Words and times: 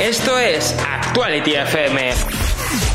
Esto 0.00 0.38
es 0.38 0.76
Actuality 0.78 1.54
FM. 1.54 2.10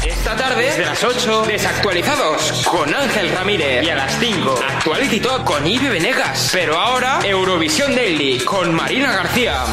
Esta 0.06 0.36
tarde, 0.36 0.66
desde 0.66 0.86
las 0.86 1.04
8, 1.04 1.46
desactualizados 1.48 2.64
con 2.68 2.94
Ángel 2.94 3.32
Ramírez. 3.32 3.84
Y 3.84 3.90
a 3.90 3.96
las 3.96 4.20
5, 4.20 4.60
Actuality 4.78 5.20
Talk 5.20 5.44
con 5.44 5.66
Ibe 5.66 5.90
Venegas. 5.90 6.52
Pero 6.54 6.78
ahora, 6.78 7.20
Eurovisión 7.24 7.96
Daily 7.96 8.40
con 8.42 8.74
Marina 8.76 9.14
García. 9.14 9.64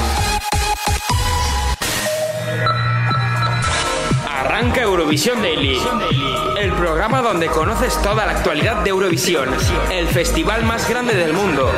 Arranca 4.27 4.81
Eurovisión 4.81 5.43
Daily, 5.43 5.79
el 6.59 6.73
programa 6.73 7.21
donde 7.21 7.49
conoces 7.49 8.01
toda 8.03 8.25
la 8.25 8.33
actualidad 8.33 8.77
de 8.77 8.91
Eurovisión, 8.91 9.51
el 9.91 10.09
festival 10.09 10.65
más 10.65 10.89
grande 10.89 11.15
del 11.15 11.35
mundo. 11.35 11.71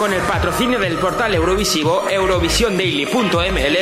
Con 0.00 0.14
el 0.14 0.22
patrocinio 0.22 0.78
del 0.78 0.96
portal 0.96 1.34
Eurovisivo 1.34 2.08
eurovisiondaily.ml, 2.08 3.76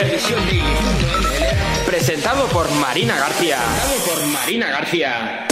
presentado 1.87 2.47
por 2.49 2.69
Marina 2.73 3.17
García. 3.17 3.59
por 4.05 4.27
Marina 4.27 4.67
García. 4.67 5.47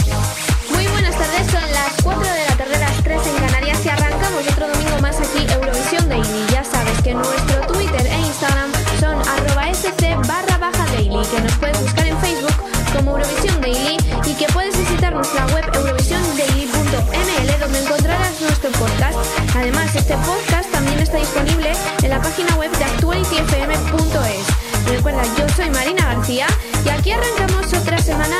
Muy 0.73 0.85
buenas 0.87 1.17
tardes, 1.17 1.47
son 1.49 1.61
las 1.71 1.93
4 2.03 2.21
de 2.21 2.45
la 2.49 2.57
tarde, 2.57 2.79
las 2.79 3.01
3 3.01 3.27
en 3.27 3.35
Canarias 3.47 3.85
y 3.85 3.87
arrancamos 3.87 4.45
otro 4.51 4.67
domingo 4.67 4.99
más 5.01 5.17
aquí 5.21 5.47
Eurovisión 5.53 6.09
Daily. 6.09 6.45
Ya 6.51 6.65
sabes 6.65 7.01
que 7.01 7.13
nuestro 7.13 7.61
Twitter 7.67 8.05
e 8.05 8.19
Instagram 8.19 8.69
son 8.99 9.17
arroba 9.25 9.73
sc 9.73 10.17
barra 10.27 10.57
baja 10.57 10.85
daily, 10.87 11.25
que 11.31 11.41
nos 11.43 11.53
puedes 11.59 11.81
buscar 11.81 12.07
en 12.07 12.19
Facebook 12.19 12.57
como 12.93 13.17
Eurovisión 13.17 13.61
Daily 13.61 13.95
y 14.25 14.33
que 14.33 14.47
puedes 14.51 14.77
visitar 14.77 15.13
nuestra 15.13 15.45
web 15.47 15.63
eurovisiondaily.ml 15.73 17.59
donde 17.59 17.79
encontrarás 17.79 18.41
nuestro 18.41 18.69
podcast. 18.71 19.17
Además, 19.55 19.95
este 19.95 20.15
podcast 20.17 20.56
también 20.87 21.03
está 21.03 21.17
disponible 21.17 21.73
en 22.01 22.09
la 22.09 22.21
página 22.21 22.55
web 22.55 22.71
de 22.71 22.85
actualityfm.es. 22.85 24.89
Recuerda, 24.89 25.21
yo 25.37 25.49
soy 25.49 25.69
Marina 25.69 26.13
García 26.13 26.47
y 26.85 26.89
aquí 26.89 27.11
arrancamos 27.11 27.73
otra 27.73 27.97
semana 27.97 28.37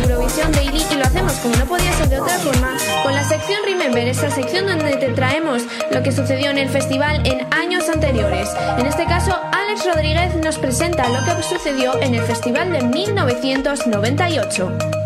Eurovisión 0.00 0.50
Daily 0.52 0.82
y 0.90 0.94
lo 0.94 1.04
hacemos 1.04 1.34
como 1.34 1.54
no 1.56 1.66
podía 1.66 1.92
ser 1.92 2.08
de 2.08 2.18
otra 2.18 2.38
forma 2.38 2.74
con 3.02 3.14
la 3.14 3.22
sección 3.24 3.60
Remember, 3.66 4.08
esta 4.08 4.30
sección 4.30 4.66
donde 4.66 4.96
te 4.96 5.10
traemos 5.10 5.64
lo 5.90 6.02
que 6.02 6.12
sucedió 6.12 6.50
en 6.50 6.56
el 6.56 6.70
festival 6.70 7.20
en 7.26 7.46
años 7.52 7.86
anteriores. 7.90 8.48
En 8.78 8.86
este 8.86 9.04
caso, 9.04 9.38
Alex 9.52 9.84
Rodríguez 9.84 10.34
nos 10.36 10.56
presenta 10.56 11.06
lo 11.10 11.22
que 11.26 11.42
sucedió 11.42 12.00
en 12.00 12.14
el 12.14 12.22
festival 12.22 12.72
de 12.72 12.84
1998. 12.84 15.01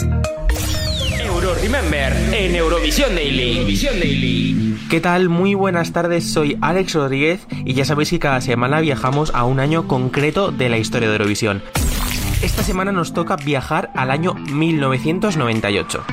Remember 1.66 2.12
en 2.32 2.54
Eurovisión 2.54 3.16
Daily. 3.16 3.56
Eurovisión 3.56 3.98
Daily. 3.98 4.78
¿Qué 4.88 5.00
tal? 5.00 5.28
Muy 5.28 5.54
buenas 5.54 5.90
tardes, 5.90 6.24
soy 6.24 6.56
Alex 6.60 6.94
Rodríguez 6.94 7.44
y 7.64 7.74
ya 7.74 7.84
sabéis 7.84 8.10
que 8.10 8.20
cada 8.20 8.40
semana 8.40 8.78
viajamos 8.78 9.32
a 9.34 9.42
un 9.42 9.58
año 9.58 9.88
concreto 9.88 10.52
de 10.52 10.68
la 10.68 10.78
historia 10.78 11.08
de 11.08 11.16
Eurovisión. 11.16 11.64
Esta 12.40 12.62
semana 12.62 12.92
nos 12.92 13.12
toca 13.14 13.34
viajar 13.34 13.90
al 13.96 14.12
año 14.12 14.34
1998. 14.34 16.04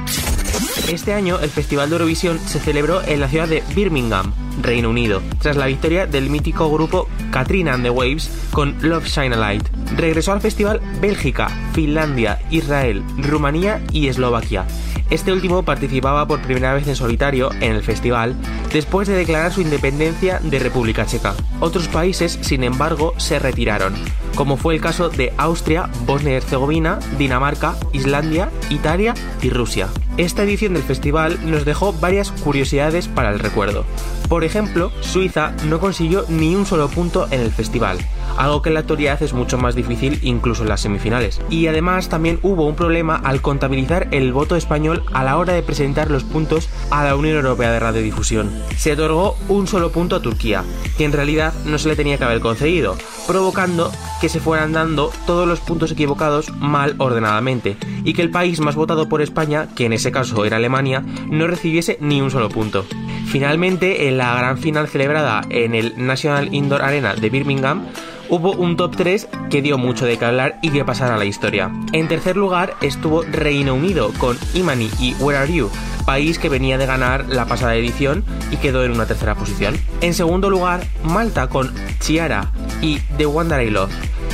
Este 0.92 1.14
año 1.14 1.40
el 1.40 1.52
Festival 1.52 1.88
de 1.88 1.98
Eurovisión 1.98 2.40
se 2.40 2.60
celebró 2.60 3.04
en 3.04 3.20
la 3.20 3.28
ciudad 3.28 3.48
de 3.48 3.62
Birmingham, 3.76 4.34
Reino 4.60 4.90
Unido, 4.90 5.22
tras 5.40 5.56
la 5.56 5.68
victoria 5.68 6.08
del 6.08 6.32
mítico 6.32 6.68
grupo 6.72 7.08
Katrina 7.30 7.76
and 7.76 7.84
the 7.84 7.92
Waves 7.92 8.50
con 8.50 8.76
Love 8.82 9.06
Shine 9.06 9.36
a 9.36 9.38
Light. 9.38 9.68
Regresó 9.98 10.32
al 10.32 10.42
festival 10.42 10.82
Bélgica, 11.00 11.48
Finlandia, 11.74 12.40
Israel, 12.50 13.04
Rumanía 13.20 13.84
y 13.92 14.08
Eslovaquia. 14.08 14.66
Este 15.14 15.32
último 15.32 15.62
participaba 15.62 16.28
por 16.28 16.42
primera 16.42 16.74
vez 16.74 16.88
en 16.88 16.96
solitario 16.96 17.52
en 17.62 17.74
el 17.74 17.84
festival 17.84 18.36
después 18.74 19.08
de 19.08 19.14
declarar 19.14 19.54
su 19.54 19.62
independencia 19.62 20.40
de 20.40 20.58
República 20.58 21.06
Checa. 21.06 21.36
Otros 21.60 21.88
países, 21.88 22.40
sin 22.42 22.64
embargo, 22.64 23.14
se 23.18 23.38
retiraron, 23.38 23.94
como 24.34 24.58
fue 24.58 24.74
el 24.74 24.82
caso 24.82 25.10
de 25.10 25.32
Austria, 25.38 25.88
Bosnia 26.08 26.34
y 26.34 26.36
Herzegovina, 26.38 26.98
Dinamarca, 27.20 27.76
Islandia, 27.92 28.50
Italia 28.72 29.14
y 29.44 29.52
Rusia. 29.52 29.88
Esta 30.18 30.42
edición 30.42 30.74
del 30.74 30.82
festival 30.82 31.38
nos 31.46 31.64
dejó 31.64 31.94
varias 31.94 32.32
curiosidades 32.32 33.08
para 33.08 33.30
el 33.30 33.38
recuerdo. 33.38 33.86
Por 34.30 34.44
ejemplo, 34.44 34.92
Suiza 35.02 35.54
no 35.70 35.80
consiguió 35.80 36.26
ni 36.28 36.56
un 36.56 36.66
solo 36.66 36.88
punto 36.88 37.28
en 37.30 37.42
el 37.42 37.52
festival, 37.52 38.00
algo 38.38 38.62
que 38.62 38.70
en 38.70 38.76
la 38.76 38.82
actualidad 38.82 39.22
es 39.22 39.34
mucho 39.34 39.58
más 39.58 39.76
difícil 39.76 40.20
incluso 40.22 40.64
en 40.64 40.70
las 40.70 40.82
semifinales. 40.82 41.42
Y 41.50 41.68
además 41.68 42.10
también 42.10 42.40
hubo 42.42 42.66
un 42.68 42.76
problema 42.76 43.16
al 43.16 43.42
contabilizar 43.42 44.08
el 44.12 44.34
voto 44.34 44.56
español 44.56 45.04
a 45.14 45.24
la 45.24 45.38
hora 45.38 45.54
de 45.54 45.64
presentar 45.64 46.10
los 46.10 46.24
puntos 46.24 46.70
a 46.92 47.04
la 47.04 47.16
Unión 47.16 47.36
Europea 47.38 47.72
de 47.72 47.80
Radiodifusión. 47.80 48.52
Se 48.78 48.94
otorgó 48.94 49.38
un 49.48 49.68
solo 49.68 49.92
punto 49.92 50.16
a 50.16 50.22
Turquía, 50.22 50.64
que 50.98 51.06
en 51.06 51.12
realidad 51.12 51.54
no 51.66 51.78
se 51.78 51.90
le 51.90 51.96
tenía 51.96 52.18
que 52.18 52.24
haber 52.24 52.40
concedido, 52.40 52.98
provocando 53.28 53.92
que 54.22 54.30
se 54.30 54.40
fueran 54.40 54.74
dando 54.74 55.12
todos 55.26 55.48
los 55.48 55.60
puntos 55.60 55.92
equivocados 55.92 56.52
mal 56.56 56.96
ordenadamente, 56.98 57.78
y 58.04 58.14
que 58.14 58.22
el 58.22 58.32
país 58.32 58.60
más 58.60 58.76
votado 58.76 59.10
por 59.10 59.22
España, 59.22 59.68
que 59.76 59.86
en 59.86 59.94
ese 59.94 60.12
caso 60.12 60.46
era 60.46 60.58
Alemania, 60.58 61.04
no 61.30 61.48
recibiese 61.48 61.98
ni 62.02 62.22
un 62.22 62.32
solo 62.32 62.50
punto. 62.50 62.86
Finalmente, 63.28 64.08
en 64.08 64.18
la 64.18 64.36
gran 64.36 64.58
final 64.58 64.88
celebrada 64.88 65.42
en 65.50 65.74
el 65.74 65.94
National 65.98 66.54
Indoor 66.54 66.84
Arena 66.84 67.16
de 67.16 67.30
Birmingham, 67.30 67.88
hubo 68.30 68.54
un 68.54 68.78
top 68.78 68.96
3 68.96 69.28
que 69.50 69.62
dio 69.62 69.78
mucho 69.78 70.06
de 70.06 70.18
qué 70.18 70.26
hablar 70.26 70.60
y 70.62 70.70
que 70.70 70.86
pasara 70.86 71.16
a 71.16 71.18
la 71.18 71.26
historia. 71.26 71.72
En 71.92 72.08
tercer 72.08 72.38
lugar 72.38 72.76
estuvo 72.82 73.24
Reino 73.24 73.76
Unido 73.76 74.12
con 74.18 74.38
Imani 74.54 74.90
y 75.00 75.14
Where 75.16 75.38
Are 75.38 75.54
You, 75.54 75.70
país 76.06 76.40
que 76.40 76.50
venía 76.50 76.78
de 76.78 76.86
ganar 76.86 77.26
la 77.30 77.46
pasada 77.46 77.76
edición 77.76 78.24
y 78.52 78.58
quedó 78.58 78.84
en 78.84 78.92
una 78.92 79.06
tercera 79.06 79.36
posición. 79.36 79.76
En 80.02 80.14
segundo 80.14 80.50
lugar, 80.50 80.86
Malta 81.04 81.48
con 81.48 81.74
Chiara 82.00 82.52
y 82.82 83.00
The 83.18 83.26
Wonder 83.26 83.62
I 83.62 83.70
Love. 83.70 83.92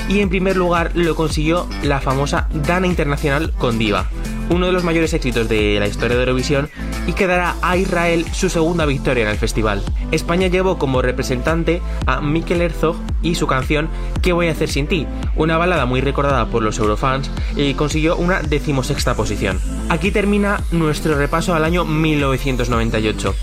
Y 0.08 0.22
en 0.22 0.30
primer 0.30 0.56
lugar 0.56 0.92
lo 0.96 1.16
consiguió 1.16 1.68
la 1.84 2.00
famosa 2.00 2.48
Dana 2.52 2.88
Internacional 2.88 3.52
con 3.52 3.78
Diva, 3.78 4.08
uno 4.50 4.66
de 4.66 4.72
los 4.72 4.84
mayores 4.84 5.14
éxitos 5.14 5.48
de 5.48 5.80
la 5.80 5.88
historia 5.88 6.18
de 6.18 6.24
Eurovisión 6.24 6.70
y 7.08 7.14
que 7.14 7.28
dará 7.28 7.56
a 7.62 7.78
Israel 7.78 8.26
su 8.32 8.50
segunda 8.50 8.86
victoria 8.86 9.24
en 9.24 9.30
el 9.30 9.38
festival. 9.38 9.84
España 10.12 10.48
llevó 10.48 10.78
como 10.78 11.02
representante 11.02 11.82
a 12.06 12.22
Mikel 12.22 12.62
Herzog 12.62 12.96
y 13.22 13.36
su 13.36 13.48
canción 13.48 13.90
¿Qué 14.22 14.34
voy 14.34 14.48
a 14.48 14.52
hacer 14.52 14.70
sin 14.70 14.88
ti? 14.88 15.08
Una 15.36 15.58
balada 15.58 15.86
muy 15.86 16.02
recordada 16.02 16.48
por 16.48 16.64
los 16.64 16.78
eurofans 16.80 17.30
y 17.56 17.74
consiguió 17.74 18.16
una 18.16 18.42
decimosexta 18.42 19.16
posición. 19.16 19.60
Aquí 19.90 20.12
termina 20.12 20.62
nuestro 20.72 21.16
repaso 21.16 21.56
al 21.56 21.64
año 21.66 21.86
1998. 21.86 23.36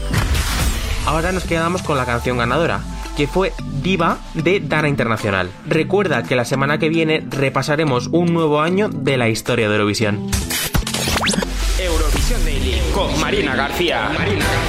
Ahora 1.06 1.33
nos 1.33 1.44
quedamos 1.44 1.83
con 1.83 1.97
la 1.97 2.05
canción 2.05 2.38
ganadora, 2.38 2.81
que 3.17 3.27
fue 3.27 3.53
Diva 3.83 4.19
de 4.34 4.61
Dana 4.61 4.88
Internacional. 4.88 5.50
Recuerda 5.67 6.25
que 6.25 6.37
la 6.37 6.44
semana 6.44 6.78
que 6.78 6.88
viene 6.88 7.25
repasaremos 7.31 8.09
un 8.09 8.34
nuevo 8.34 8.61
año 8.61 8.88
de 8.88 9.17
la 9.17 9.28
historia 9.28 9.69
de 9.69 9.77
Eurovisión. 9.77 10.28
Marina 13.26 13.56
García. 13.56 14.09
Marina 14.14 14.44
García. 14.44 14.66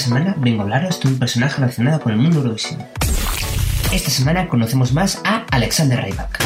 Semana 0.00 0.34
vengo 0.38 0.62
a 0.62 0.64
hablaros 0.64 0.98
de 1.00 1.08
un 1.08 1.18
personaje 1.18 1.56
relacionado 1.56 2.00
con 2.00 2.12
el 2.12 2.18
mundo 2.18 2.38
Eurovisión. 2.38 2.82
Esta 3.92 4.10
semana 4.10 4.48
conocemos 4.48 4.92
más 4.92 5.20
a 5.24 5.44
Alexander 5.50 6.02
Rybak. 6.02 6.42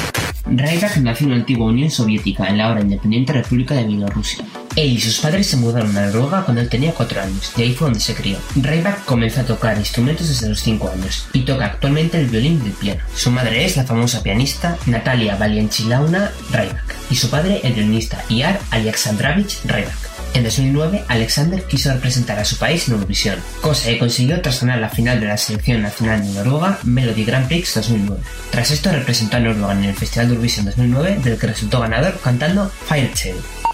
Rybak 0.46 0.96
nació 0.98 1.24
en 1.26 1.30
la 1.30 1.36
antigua 1.38 1.66
Unión 1.66 1.90
Soviética, 1.90 2.48
en 2.48 2.58
la 2.58 2.66
ahora 2.66 2.82
independiente 2.82 3.32
República 3.32 3.74
de 3.74 3.84
Bielorrusia. 3.84 4.44
Él 4.76 4.92
y 4.92 5.00
sus 5.00 5.18
padres 5.20 5.46
se 5.46 5.56
mudaron 5.56 5.96
a 5.96 6.06
Noruega 6.06 6.42
cuando 6.42 6.60
él 6.60 6.68
tenía 6.68 6.92
4 6.92 7.22
años, 7.22 7.52
y 7.56 7.62
ahí 7.62 7.72
fue 7.74 7.86
donde 7.86 8.00
se 8.00 8.14
crió. 8.14 8.36
Rybak 8.56 9.04
comenzó 9.04 9.40
a 9.40 9.44
tocar 9.44 9.78
instrumentos 9.78 10.28
desde 10.28 10.48
los 10.48 10.60
5 10.60 10.90
años, 10.90 11.28
y 11.32 11.40
toca 11.40 11.66
actualmente 11.66 12.20
el 12.20 12.26
violín 12.26 12.60
y 12.62 12.68
el 12.68 12.72
piano. 12.72 13.00
Su 13.14 13.30
madre 13.30 13.64
es 13.64 13.76
la 13.76 13.84
famosa 13.84 14.22
pianista 14.22 14.76
Natalia 14.86 15.36
Valianchilauna 15.36 16.30
Rybak, 16.50 16.96
y 17.10 17.14
su 17.14 17.30
padre 17.30 17.60
el 17.62 17.72
violinista 17.72 18.22
Iar 18.28 18.58
Alexandrovich 18.70 19.62
Rybak. 19.64 20.13
En 20.34 20.42
2009, 20.42 21.04
Alexander 21.06 21.62
quiso 21.62 21.92
representar 21.92 22.40
a 22.40 22.44
su 22.44 22.58
país 22.58 22.88
en 22.88 22.94
Eurovisión, 22.94 23.38
cosa 23.60 23.88
que 23.88 23.98
consiguió 23.98 24.42
tras 24.42 24.60
ganar 24.60 24.80
la 24.80 24.88
final 24.88 25.20
de 25.20 25.28
la 25.28 25.36
selección 25.36 25.80
nacional 25.82 26.26
de 26.26 26.32
Noruega 26.32 26.80
Melody 26.82 27.24
Grand 27.24 27.46
Prix 27.46 27.72
2009. 27.74 28.20
Tras 28.50 28.72
esto, 28.72 28.90
representó 28.90 29.36
a 29.36 29.40
Noruega 29.40 29.72
en 29.72 29.84
el 29.84 29.94
Festival 29.94 30.26
de 30.26 30.34
Eurovisión 30.34 30.66
2009, 30.66 31.20
del 31.22 31.38
que 31.38 31.46
resultó 31.46 31.80
ganador 31.80 32.18
cantando 32.20 32.68
Fire 32.68 33.12
Child. 33.14 33.73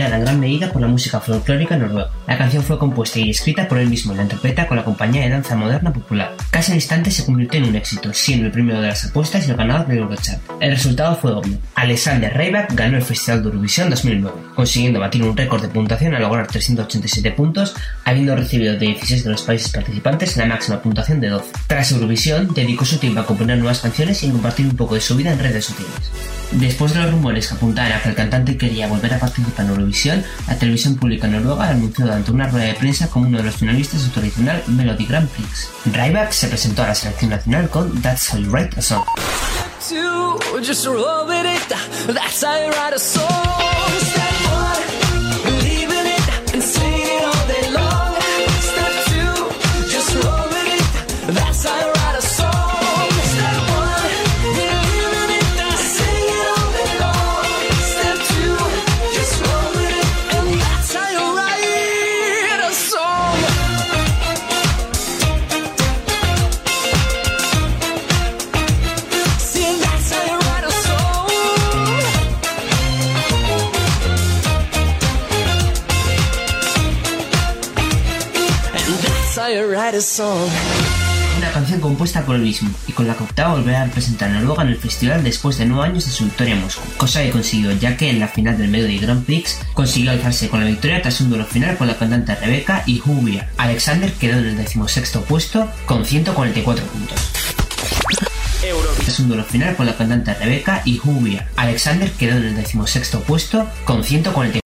Inspirada 0.00 0.16
en 0.16 0.24
gran 0.24 0.40
medida 0.40 0.72
por 0.72 0.80
la 0.80 0.88
música 0.88 1.20
folclórica 1.20 1.76
noruega. 1.76 2.10
La 2.26 2.38
canción 2.38 2.62
fue 2.62 2.78
compuesta 2.78 3.18
y 3.18 3.30
escrita 3.30 3.68
por 3.68 3.78
él 3.78 3.88
mismo 3.88 4.12
y 4.12 4.16
la 4.16 4.22
interpreta 4.22 4.66
con 4.66 4.76
la 4.76 4.84
compañía 4.84 5.22
de 5.22 5.30
danza 5.30 5.56
moderna 5.56 5.92
popular. 5.92 6.34
Casi 6.50 6.72
al 6.72 6.78
instante 6.78 7.10
se 7.10 7.24
convirtió 7.24 7.60
en 7.60 7.68
un 7.68 7.76
éxito, 7.76 8.12
siendo 8.14 8.46
el 8.46 8.52
primero 8.52 8.80
de 8.80 8.88
las 8.88 9.04
apuestas 9.04 9.46
y 9.46 9.50
el 9.50 9.56
ganador 9.56 9.86
del 9.86 9.98
Eurochart. 9.98 10.40
El 10.60 10.70
resultado 10.70 11.16
fue 11.16 11.32
obvio. 11.32 11.58
Alexander 11.74 12.32
Rybak 12.34 12.72
ganó 12.74 12.96
el 12.96 13.02
Festival 13.02 13.42
de 13.42 13.48
Eurovisión 13.48 13.90
2009, 13.90 14.36
consiguiendo 14.54 15.00
batir 15.00 15.22
un 15.22 15.36
récord 15.36 15.60
de 15.60 15.68
puntuación 15.68 16.14
al 16.14 16.22
lograr 16.22 16.46
387 16.46 17.32
puntos, 17.32 17.74
habiendo 18.04 18.34
recibido 18.36 18.74
de 18.74 18.78
16 18.78 19.24
de 19.24 19.30
los 19.30 19.42
países 19.42 19.70
participantes 19.70 20.36
la 20.36 20.46
máxima 20.46 20.80
puntuación 20.80 21.20
de 21.20 21.28
12. 21.28 21.52
Tras 21.66 21.92
Eurovisión, 21.92 22.54
dedicó 22.54 22.84
su 22.84 22.98
tiempo 22.98 23.20
a 23.20 23.26
componer 23.26 23.58
nuevas 23.58 23.80
canciones 23.80 24.22
y 24.22 24.30
compartir 24.30 24.66
un 24.66 24.76
poco 24.76 24.94
de 24.94 25.00
su 25.00 25.16
vida 25.16 25.32
en 25.32 25.38
redes 25.38 25.66
sociales. 25.66 26.39
Después 26.52 26.92
de 26.92 27.00
los 27.00 27.12
rumores 27.12 27.46
que 27.46 27.54
apuntaban 27.54 27.92
a 27.92 28.02
que 28.02 28.08
el 28.08 28.14
cantante 28.14 28.56
quería 28.56 28.88
volver 28.88 29.14
a 29.14 29.18
participar 29.18 29.66
en 29.66 29.70
Eurovisión, 29.70 30.24
la 30.48 30.58
televisión 30.58 30.96
pública 30.96 31.28
noruega 31.28 31.68
anunció 31.68 32.06
durante 32.06 32.32
una 32.32 32.48
rueda 32.48 32.66
de 32.66 32.74
prensa 32.74 33.08
como 33.08 33.28
uno 33.28 33.38
de 33.38 33.44
los 33.44 33.56
finalistas 33.56 34.00
de 34.00 34.06
su 34.06 34.12
tradicional 34.12 34.62
Melody 34.66 35.06
Grand 35.06 35.28
Prix. 35.28 35.68
Rybak 35.86 36.32
se 36.32 36.48
presentó 36.48 36.82
a 36.82 36.88
la 36.88 36.94
selección 36.94 37.30
nacional 37.30 37.70
con 37.70 38.02
That's 38.02 38.32
How 38.34 38.40
You 38.40 38.50
Write 38.50 38.78
a 38.78 38.82
Song. 38.82 39.04
Mismo 82.38 82.70
y 82.86 82.92
con 82.92 83.06
la 83.06 83.14
que 83.14 83.24
optaba 83.24 83.52
a 83.52 83.54
volver 83.56 83.74
a 83.74 83.84
representar 83.84 84.30
a 84.30 84.40
Noruega 84.40 84.62
en 84.62 84.68
el 84.68 84.76
festival 84.76 85.24
después 85.24 85.58
de 85.58 85.66
nueve 85.66 85.88
años 85.88 86.04
de 86.06 86.10
su 86.12 86.24
victoria 86.24 86.54
en 86.54 86.62
Moscú, 86.62 86.82
cosa 86.96 87.22
que 87.22 87.30
consiguió 87.30 87.72
ya 87.72 87.96
que 87.96 88.10
en 88.10 88.20
la 88.20 88.28
final 88.28 88.56
del 88.56 88.68
Melody 88.68 88.98
Grand 88.98 89.24
Prix 89.24 89.58
consiguió 89.74 90.10
alzarse 90.10 90.48
con 90.48 90.60
la 90.60 90.66
victoria 90.66 91.02
tras 91.02 91.20
un 91.20 91.30
duelo 91.30 91.44
final 91.44 91.76
con 91.76 91.86
la 91.86 91.96
cantante 91.96 92.34
Rebecca 92.34 92.82
y 92.86 93.00
Are. 93.00 93.48
Alexander 93.56 94.12
quedó 94.12 94.38
en 94.38 94.46
el 94.46 94.56
decimosexto 94.56 95.22
puesto 95.22 95.68
con 95.86 96.04
144 96.04 96.84
puntos. 96.86 97.30
Tras 99.04 99.18
un 99.20 99.28
duelo 99.28 99.44
final 99.44 99.76
con 99.76 99.86
la 99.86 99.96
cantante 99.96 100.34
Rebecca 100.34 100.82
y 100.84 101.00
Are. 101.00 101.46
Alexander 101.56 102.10
quedó 102.12 102.36
en 102.36 102.44
el 102.44 102.56
decimosexto 102.56 103.20
puesto 103.20 103.66
con 103.84 104.04
144 104.04 104.60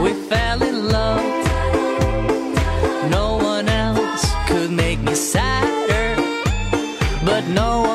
we 0.00 0.12
fell 0.14 0.62
in 0.62 0.88
love. 0.88 1.24
No 3.10 3.36
one 3.36 3.68
else 3.68 4.24
could 4.48 4.70
make 4.70 4.98
me 5.00 5.14
sadder, 5.14 6.16
but 7.24 7.46
no 7.48 7.89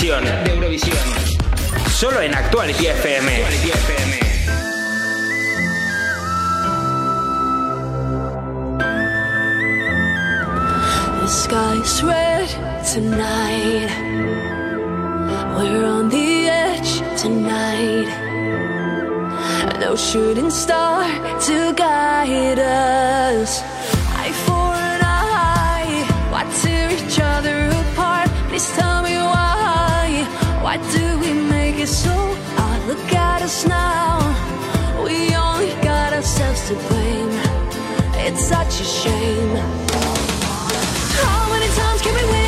Eurovisión. 0.00 0.44
De 0.44 0.54
Eurovisión. 0.54 0.96
Solo 1.90 2.20
en 2.20 2.32
Actuality 2.32 2.86
FM. 2.86 3.42
The 11.20 11.26
sky's 11.26 12.02
red 12.04 12.48
tonight. 12.84 13.90
We're 15.56 15.84
on 15.84 16.08
the 16.10 16.48
edge 16.48 17.02
tonight. 17.20 18.08
No 19.80 19.96
shooting 19.96 20.50
star 20.50 21.04
to 21.40 21.72
guide 21.74 22.60
us. 22.60 23.62
Eye 24.16 24.32
for 24.46 24.74
an 24.74 25.00
eye. 25.02 26.06
Why 26.30 26.44
tear 26.62 26.92
each 26.92 27.18
other 27.18 27.68
apart? 27.70 28.30
Please 28.48 28.70
tell 28.76 28.97
so 31.88 32.14
hard? 32.56 32.86
Look 32.86 33.12
at 33.12 33.42
us 33.42 33.66
now. 33.66 34.18
We 35.02 35.34
only 35.34 35.72
got 35.82 36.12
ourselves 36.12 36.68
to 36.68 36.74
blame. 36.88 37.32
It's 38.26 38.44
such 38.44 38.80
a 38.80 38.84
shame. 38.84 39.56
How 41.24 41.48
many 41.52 41.68
times 41.80 42.02
can 42.02 42.14
we 42.14 42.24
win 42.34 42.47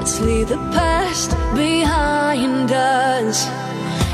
Let's 0.00 0.18
leave 0.22 0.48
the 0.48 0.56
past 0.72 1.30
behind 1.54 2.72
us. 2.72 3.46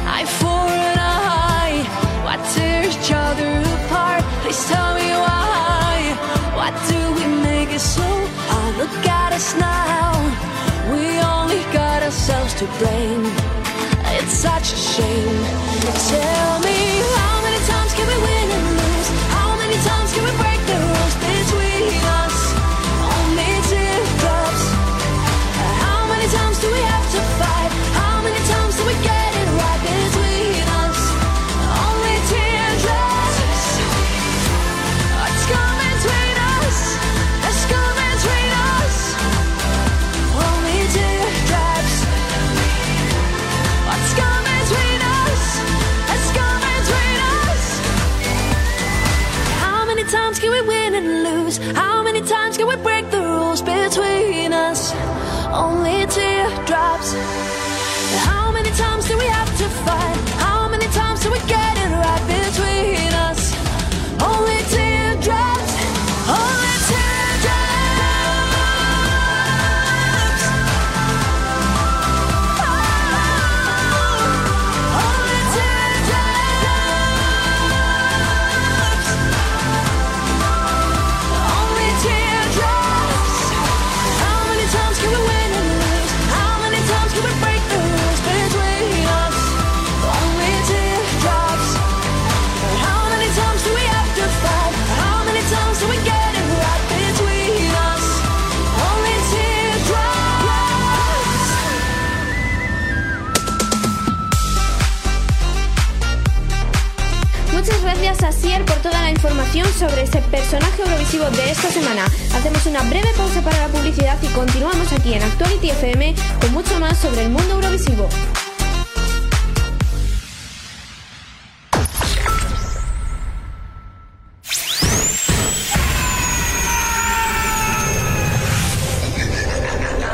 Eye 0.02 0.26
for 0.40 0.66
an 0.66 0.98
eye, 0.98 1.78
why 2.24 2.34
tear 2.54 2.82
each 2.90 3.12
other 3.14 3.50
apart? 3.76 4.24
Please 4.42 4.66
tell 4.66 4.96
me 4.96 5.08
why. 5.26 5.94
Why 6.58 6.70
do 6.90 7.00
we 7.14 7.24
make 7.40 7.70
it 7.70 7.78
so 7.78 8.02
hard? 8.02 8.76
Look 8.82 9.06
at 9.06 9.32
us 9.32 9.54
now. 9.60 10.10
We 10.90 11.06
only 11.22 11.62
got 11.72 12.02
ourselves 12.02 12.54
to 12.54 12.66
blame. 12.82 13.22
It's 14.18 14.32
such 14.32 14.72
a 14.72 14.80
shame. 14.90 15.38
Tell 16.10 16.58
me 16.66 16.78
how 17.14 17.36
many 17.46 17.60
times 17.70 17.92
can 17.94 18.06
we 18.10 18.18
win 18.26 18.45
to 59.68 59.72
fight? 59.84 60.28
How 60.38 60.68
many 60.68 60.86
times 60.88 61.20
do 61.20 61.30
we 61.30 61.38
get 61.40 61.75
por 108.64 108.76
toda 108.76 109.02
la 109.02 109.10
información 109.10 109.66
sobre 109.78 110.02
ese 110.02 110.22
personaje 110.22 110.82
eurovisivo 110.82 111.24
de 111.30 111.50
esta 111.50 111.68
semana. 111.68 112.04
Hacemos 112.34 112.64
una 112.66 112.82
breve 112.82 113.08
pausa 113.16 113.42
para 113.42 113.58
la 113.58 113.68
publicidad 113.68 114.16
y 114.22 114.26
continuamos 114.28 114.92
aquí 114.92 115.14
en 115.14 115.22
Actuality 115.22 115.70
FM 115.70 116.14
con 116.40 116.52
mucho 116.52 116.78
más 116.78 116.96
sobre 116.98 117.22
el 117.24 117.30
mundo 117.30 117.54
eurovisivo. 117.54 118.08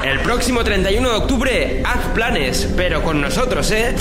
El 0.05 0.21
próximo 0.21 0.65
31 0.65 1.09
de 1.09 1.17
octubre, 1.17 1.83
haz 1.85 2.07
planes, 2.15 2.69
pero 2.77 3.03
con 3.03 3.21
nosotros, 3.21 3.71
¿eh? 3.71 3.95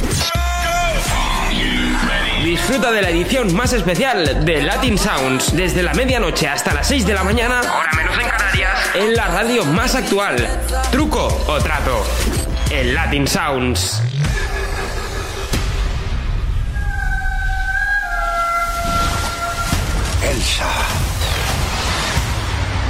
Disfruta 2.52 2.92
de 2.92 3.02
la 3.02 3.10
edición 3.10 3.56
más 3.56 3.72
especial 3.72 4.44
de 4.44 4.62
Latin 4.62 4.98
Sounds 4.98 5.56
desde 5.56 5.82
la 5.82 5.94
medianoche 5.94 6.50
hasta 6.50 6.74
las 6.74 6.86
6 6.86 7.06
de 7.06 7.14
la 7.14 7.24
mañana, 7.24 7.62
hora 7.62 7.94
menos 7.96 8.14
en 8.20 8.28
Canarias, 8.28 8.78
en 8.94 9.16
la 9.16 9.28
radio 9.30 9.64
más 9.64 9.96
actual. 9.96 10.36
Truco 10.92 11.30
o 11.48 11.58
trato. 11.62 12.06
El 12.70 12.94
Latin 12.94 13.26
Sounds. 13.26 14.02
Elsa. 20.22 20.70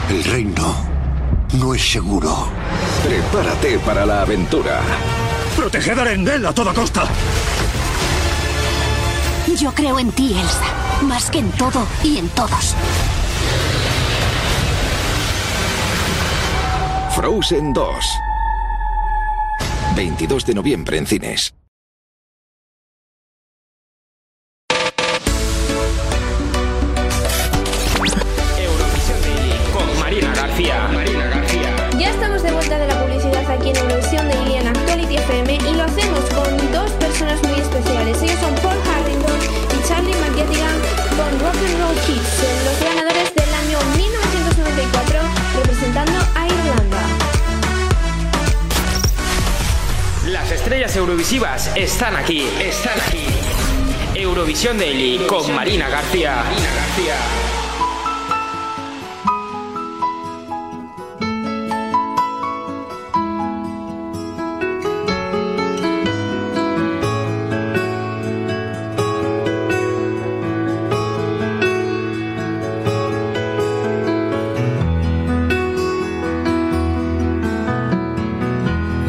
El 0.09 0.23
reino 0.23 0.75
no 1.53 1.75
es 1.75 1.87
seguro. 1.87 2.49
Prepárate 3.05 3.77
para 3.77 4.07
la 4.07 4.23
aventura. 4.23 4.79
Proteged 5.55 5.99
a 5.99 6.01
Arendelle 6.01 6.47
a 6.47 6.51
toda 6.51 6.73
costa. 6.73 7.03
Yo 9.61 9.71
creo 9.75 9.99
en 9.99 10.11
ti, 10.11 10.33
Elsa. 10.33 11.03
Más 11.03 11.29
que 11.29 11.37
en 11.37 11.51
todo 11.51 11.85
y 12.03 12.17
en 12.17 12.27
todos. 12.29 12.75
Frozen 17.15 17.71
2. 17.71 18.05
22 19.95 20.45
de 20.47 20.53
noviembre 20.55 20.97
en 20.97 21.05
cines. 21.05 21.53
Daily 54.63 55.17
con. 55.27 55.55
Marina 55.55 55.89
García. 55.89 56.43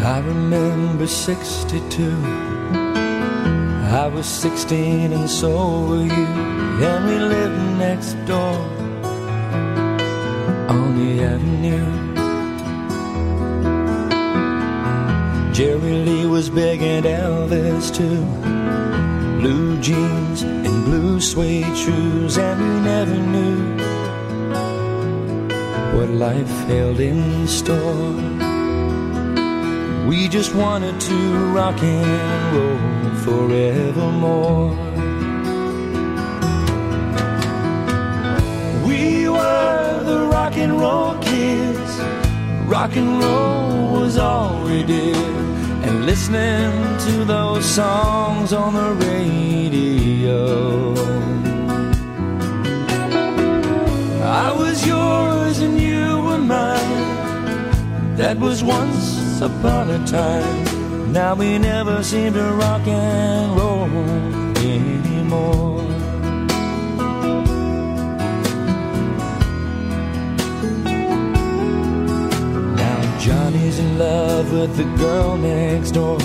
I 0.02 0.20
remember 0.20 1.06
62. 1.06 2.31
I 4.32 4.34
was 4.34 4.40
16 4.40 5.12
and 5.12 5.28
so 5.28 5.50
were 5.88 6.06
you. 6.06 6.26
And 6.88 7.04
we 7.06 7.18
lived 7.18 7.78
next 7.78 8.14
door 8.24 8.56
on 10.72 10.96
the 10.96 11.22
avenue. 11.22 11.90
Jerry 15.52 15.96
Lee 16.06 16.24
was 16.24 16.48
big 16.48 16.80
and 16.80 17.04
Elvis 17.04 17.94
too. 17.94 18.24
Blue 19.42 19.78
jeans 19.82 20.40
and 20.42 20.84
blue 20.86 21.20
suede 21.20 21.76
shoes, 21.76 22.38
and 22.38 22.58
we 22.58 22.80
never 22.80 23.18
knew 23.34 23.60
what 25.94 26.08
life 26.08 26.54
held 26.68 27.00
in 27.00 27.46
store. 27.46 28.61
We 30.06 30.26
just 30.28 30.52
wanted 30.52 31.00
to 31.00 31.16
rock 31.54 31.80
and 31.80 32.56
roll 32.56 33.14
forevermore. 33.24 34.70
We 38.84 39.28
were 39.28 40.02
the 40.04 40.26
rock 40.26 40.56
and 40.56 40.80
roll 40.80 41.14
kids. 41.22 42.00
Rock 42.66 42.96
and 42.96 43.22
roll 43.22 44.00
was 44.00 44.18
all 44.18 44.64
we 44.64 44.82
did. 44.82 45.16
And 45.86 46.04
listening 46.04 46.72
to 47.06 47.24
those 47.24 47.64
songs 47.64 48.52
on 48.52 48.74
the 48.74 48.92
radio. 49.06 50.94
I 54.24 54.52
was 54.52 54.84
yours 54.84 55.60
and 55.60 55.80
you 55.80 56.20
were 56.22 56.38
mine. 56.38 58.16
That 58.16 58.38
was 58.38 58.64
once 58.64 59.11
upon 59.40 59.90
a 59.90 60.06
time. 60.06 61.12
Now 61.12 61.34
we 61.34 61.58
never 61.58 62.02
seem 62.02 62.32
to 62.34 62.44
rock 62.52 62.86
and 62.86 63.56
roll 63.56 63.84
anymore. 64.58 65.82
Now 72.76 73.18
Johnny's 73.18 73.78
in 73.78 73.98
love 73.98 74.52
with 74.52 74.76
the 74.76 74.84
girl 74.96 75.36
next 75.36 75.92
door. 75.92 76.18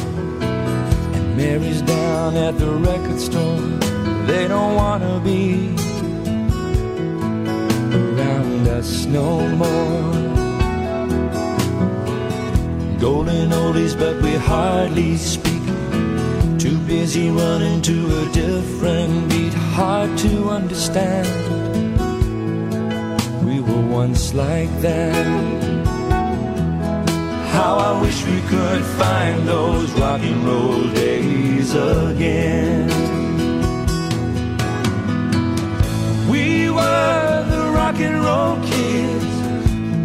And 1.16 1.38
Mary's 1.38 1.82
down 1.82 2.36
at 2.36 2.58
the 2.58 2.72
record 2.72 3.20
store. 3.20 3.62
They 4.28 4.48
don't 4.48 4.76
wanna 4.76 5.20
be 5.24 5.76
around 7.94 8.68
us 8.68 9.06
no 9.06 9.48
more 9.56 10.27
golden 13.00 13.50
oldies, 13.52 13.98
but 13.98 14.22
we 14.22 14.34
hardly 14.36 15.18
speak. 15.18 15.64
Too 16.58 16.78
busy 16.88 17.30
running 17.30 17.82
to 17.84 18.22
a 18.22 18.32
different 18.32 19.30
beat, 19.30 19.54
hard 19.54 20.18
to 20.20 20.50
understand. 20.50 21.28
We 23.46 23.60
were 23.62 23.86
once 23.88 24.34
like 24.34 24.72
that. 24.82 25.26
How 27.54 27.78
I 27.78 28.02
wish 28.02 28.26
we 28.26 28.42
could 28.42 28.84
find 29.02 29.48
those 29.48 29.92
rock 29.94 30.22
and 30.22 30.44
roll 30.44 30.84
days 30.94 31.74
again. 31.74 32.88
We 36.30 36.70
were 36.70 37.46
the 37.50 37.72
rock 37.74 38.00
and 38.00 38.24
roll 38.24 38.56
kids. 38.72 39.26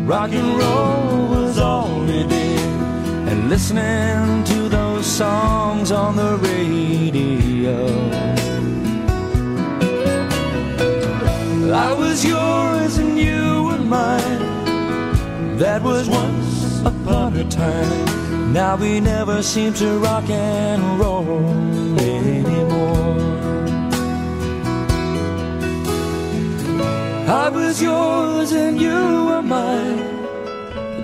Rock 0.06 0.32
and 0.32 0.58
roll 0.58 1.28
was 1.28 1.58
all 1.58 2.02
and 2.10 2.21
listening 3.52 4.42
to 4.44 4.66
those 4.70 5.04
songs 5.04 5.92
on 5.92 6.16
the 6.16 6.36
radio. 6.38 7.76
I 11.70 11.92
was 11.92 12.24
yours 12.24 12.96
and 12.96 13.18
you 13.18 13.64
were 13.66 13.84
mine. 13.98 14.42
That 15.58 15.82
was 15.82 16.08
once 16.08 16.80
upon 16.80 17.36
a 17.36 17.46
time. 17.50 18.52
Now 18.54 18.76
we 18.76 19.00
never 19.00 19.42
seem 19.42 19.74
to 19.74 19.98
rock 19.98 20.30
and 20.30 20.98
roll 20.98 22.00
anymore. 22.00 23.18
I 27.44 27.50
was 27.50 27.82
yours 27.82 28.52
and 28.52 28.80
you 28.80 29.26
were 29.28 29.42
mine. 29.42 30.00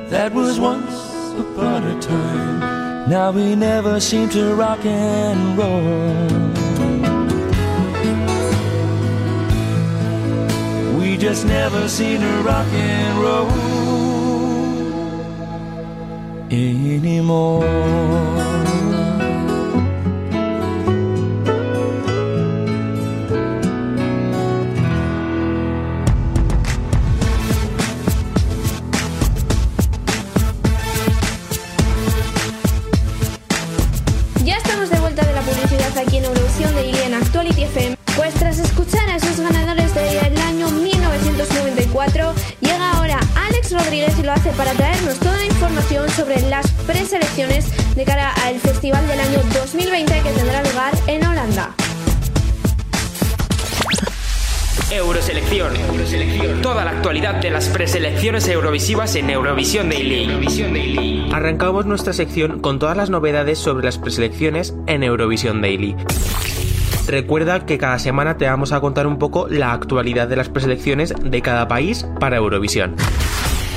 That 0.08 0.32
was 0.32 0.58
once 0.58 0.97
upon 1.38 1.84
a 1.84 2.00
time. 2.00 3.08
Now 3.08 3.30
we 3.30 3.54
never 3.54 4.00
seem 4.00 4.28
to 4.30 4.54
rock 4.54 4.84
and 4.84 5.56
roll. 5.56 6.58
We 10.98 11.16
just 11.16 11.46
never 11.46 11.88
seem 11.88 12.20
to 12.20 12.42
rock 12.42 12.66
and 12.72 13.18
roll 13.18 13.48
anymore. 16.50 17.64
Para 44.58 44.72
traernos 44.72 45.18
toda 45.20 45.36
la 45.36 45.46
información 45.46 46.10
sobre 46.10 46.40
las 46.42 46.68
preselecciones 46.84 47.70
de 47.94 48.04
cara 48.04 48.32
al 48.44 48.58
festival 48.58 49.06
del 49.06 49.20
año 49.20 49.38
2020 49.54 50.12
que 50.20 50.30
tendrá 50.32 50.64
lugar 50.64 50.92
en 51.06 51.24
Holanda. 51.24 51.74
Euroselección. 54.90 55.74
Toda 56.60 56.84
la 56.84 56.90
actualidad 56.90 57.36
de 57.36 57.50
las 57.50 57.68
preselecciones 57.68 58.48
eurovisivas 58.48 59.14
en 59.14 59.30
Eurovisión 59.30 59.90
Daily. 59.90 61.28
Arrancamos 61.32 61.86
nuestra 61.86 62.12
sección 62.12 62.58
con 62.58 62.80
todas 62.80 62.96
las 62.96 63.10
novedades 63.10 63.60
sobre 63.60 63.84
las 63.84 63.98
preselecciones 63.98 64.74
en 64.88 65.04
Eurovisión 65.04 65.62
Daily. 65.62 65.94
Recuerda 67.06 67.64
que 67.64 67.78
cada 67.78 68.00
semana 68.00 68.36
te 68.38 68.46
vamos 68.46 68.72
a 68.72 68.80
contar 68.80 69.06
un 69.06 69.18
poco 69.18 69.46
la 69.48 69.72
actualidad 69.72 70.26
de 70.26 70.36
las 70.36 70.48
preselecciones 70.48 71.14
de 71.22 71.42
cada 71.42 71.68
país 71.68 72.06
para 72.18 72.38
Eurovisión. 72.38 72.96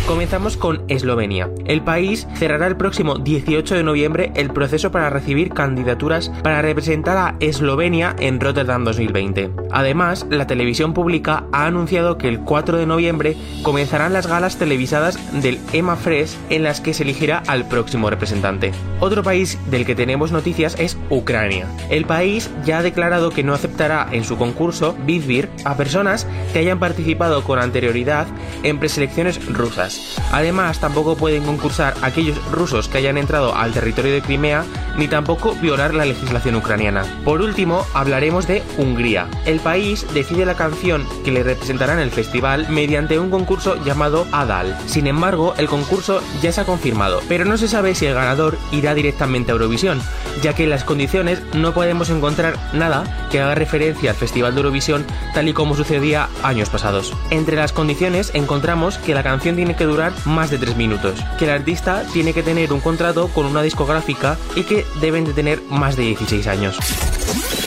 Comenzamos 0.08 0.58
con 0.58 0.84
Eslovenia. 0.90 1.50
El 1.66 1.82
país 1.84 2.28
cerrará 2.36 2.68
el 2.68 2.76
próximo 2.76 3.18
18 3.18 3.76
de 3.76 3.84
noviembre 3.84 4.32
el 4.36 4.50
proceso 4.52 4.92
para 4.92 5.10
recibir 5.10 5.54
candidaturas 5.54 6.30
para 6.44 6.62
representar 6.62 7.18
a 7.18 7.36
Eslovenia 7.40 8.16
en 8.20 8.40
Rotterdam 8.40 8.84
2020. 8.84 9.52
Además, 9.72 10.26
la 10.30 10.48
televisión 10.48 10.94
pública 10.94 11.46
ha 11.54 11.66
anunciado 11.66 12.18
que 12.18 12.28
el 12.28 12.42
4 12.42 12.78
de 12.78 12.86
noviembre 12.86 13.38
comenzarán 13.64 14.12
las 14.12 14.28
galas 14.28 14.58
televisadas 14.58 15.18
del 15.42 15.60
EMA 15.72 15.96
Fresh 15.96 16.36
en 16.50 16.64
las 16.64 16.82
que 16.82 16.94
se 16.94 17.04
elegirá 17.04 17.44
al 17.48 17.68
próximo 17.68 18.10
representante. 18.10 18.72
Otro 19.00 19.24
país 19.24 19.58
del 19.70 19.86
que 19.86 19.96
tenemos 19.96 20.32
noticias 20.32 20.76
es 20.80 20.98
Ucrania. 21.10 21.68
El 21.90 22.06
país 22.06 22.50
ya 22.66 22.80
ha 22.80 22.84
declarado 22.84 23.30
que 23.30 23.44
no 23.44 23.54
aceptará 23.54 24.08
en 24.12 24.24
su 24.24 24.38
concurso 24.38 24.96
Vidvir 25.06 25.50
a 25.64 25.78
personas 25.78 26.28
que 26.54 26.60
hayan 26.60 26.80
participado 26.80 27.44
con 27.44 27.60
anterioridad 27.60 28.28
en 28.64 28.80
preselecciones 28.80 29.46
rusas. 29.48 29.91
Además, 30.32 30.80
tampoco 30.80 31.16
pueden 31.16 31.44
concursar 31.44 31.94
aquellos 32.02 32.38
rusos 32.52 32.88
que 32.88 33.00
hayan 33.00 33.18
entrado 33.18 33.56
al 33.56 33.72
territorio 33.72 34.14
de 34.14 34.22
Crimea, 34.22 34.66
ni 34.98 35.08
tampoco 35.08 35.56
violar 35.56 35.94
la 35.94 36.06
legislación 36.06 36.56
ucraniana. 36.56 37.04
Por 37.24 37.42
último, 37.42 37.86
hablaremos 37.94 38.48
de 38.48 38.64
Hungría. 38.78 39.28
El 39.46 39.60
país 39.60 40.06
decide 40.14 40.46
la 40.46 40.56
canción 40.56 41.06
que 41.24 41.32
le 41.32 41.44
representará 41.44 41.94
en 41.94 42.00
el 42.00 42.12
festival 42.12 42.68
mediante 42.70 43.20
un 43.20 43.30
concurso 43.30 43.84
llamado 43.84 44.28
ADAL. 44.32 44.78
Sin 44.86 45.08
embargo, 45.08 45.54
el 45.58 45.68
concurso 45.68 46.22
ya 46.42 46.52
se 46.52 46.62
ha 46.62 46.66
confirmado, 46.66 47.22
pero 47.28 47.46
no 47.46 47.58
se 47.58 47.68
sabe 47.68 47.96
si 47.96 48.06
el 48.06 48.14
ganador 48.14 48.58
irá 48.72 48.94
directamente 48.94 49.52
a 49.52 49.54
Eurovisión, 49.54 50.02
ya 50.42 50.54
que 50.54 50.64
en 50.64 50.70
las 50.70 50.84
condiciones 50.84 51.42
no 51.54 51.74
podemos 51.74 52.10
encontrar 52.10 52.58
nada 52.74 53.28
que 53.32 53.40
haga 53.40 53.56
referencia 53.56 54.12
al 54.12 54.16
Festival 54.16 54.54
de 54.54 54.62
Eurovisión 54.62 55.06
tal 55.34 55.48
y 55.48 55.54
como 55.54 55.76
sucedía 55.76 56.30
años 56.44 56.70
pasados. 56.70 57.14
Entre 57.30 57.56
las 57.56 57.74
condiciones 57.74 58.32
encontramos 58.34 58.98
que 58.98 59.14
la 59.14 59.24
canción 59.24 59.56
tiene 59.56 59.76
que 59.76 59.81
durar 59.86 60.14
más 60.26 60.50
de 60.50 60.58
3 60.58 60.76
minutos, 60.76 61.24
que 61.38 61.46
el 61.46 61.52
artista 61.52 62.04
tiene 62.14 62.34
que 62.34 62.44
tener 62.44 62.74
un 62.74 62.80
contrato 62.80 63.28
con 63.30 63.46
una 63.46 63.62
discográfica 63.62 64.38
y 64.56 64.64
que 64.64 64.86
deben 65.00 65.26
de 65.26 65.34
tener 65.34 65.62
más 65.70 65.96
de 65.96 66.04
16 66.04 66.48
años. 66.48 66.78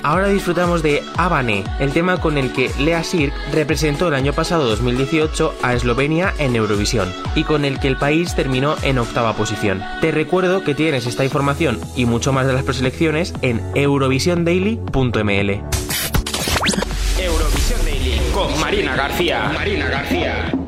Ahora 0.04 0.28
disfrutamos 0.28 0.82
de 0.82 1.02
Habane, 1.16 1.64
el 1.80 1.92
tema 1.92 2.20
con 2.20 2.36
el 2.36 2.52
que 2.52 2.70
Lea 2.78 3.02
Sirk 3.02 3.32
representó 3.52 4.08
el 4.08 4.14
año 4.14 4.34
pasado 4.34 4.66
2018 4.68 5.54
a 5.62 5.72
Eslovenia 5.72 6.34
en 6.38 6.54
Eurovisión 6.56 7.10
y 7.34 7.44
con 7.44 7.64
el 7.64 7.80
que 7.80 7.88
el 7.88 7.96
país 7.96 8.34
terminó 8.34 8.76
en 8.82 8.98
octava 8.98 9.32
posición. 9.34 9.82
Te 10.02 10.10
recuerdo 10.10 10.62
que 10.62 10.74
tienes 10.74 11.06
esta 11.06 11.24
información 11.24 11.80
y 11.96 12.04
mucho 12.04 12.34
más 12.34 12.46
de 12.46 12.52
las 12.52 12.64
preselecciones 12.64 13.32
en 13.40 13.62
eurovisiondaily.ml. 13.74 15.50
Eurovisión 17.18 17.80
Daily 17.86 18.20
con 18.34 18.60
Marina 18.60 18.96
García. 18.96 19.52
Marina 19.54 19.88
García. 19.88 20.63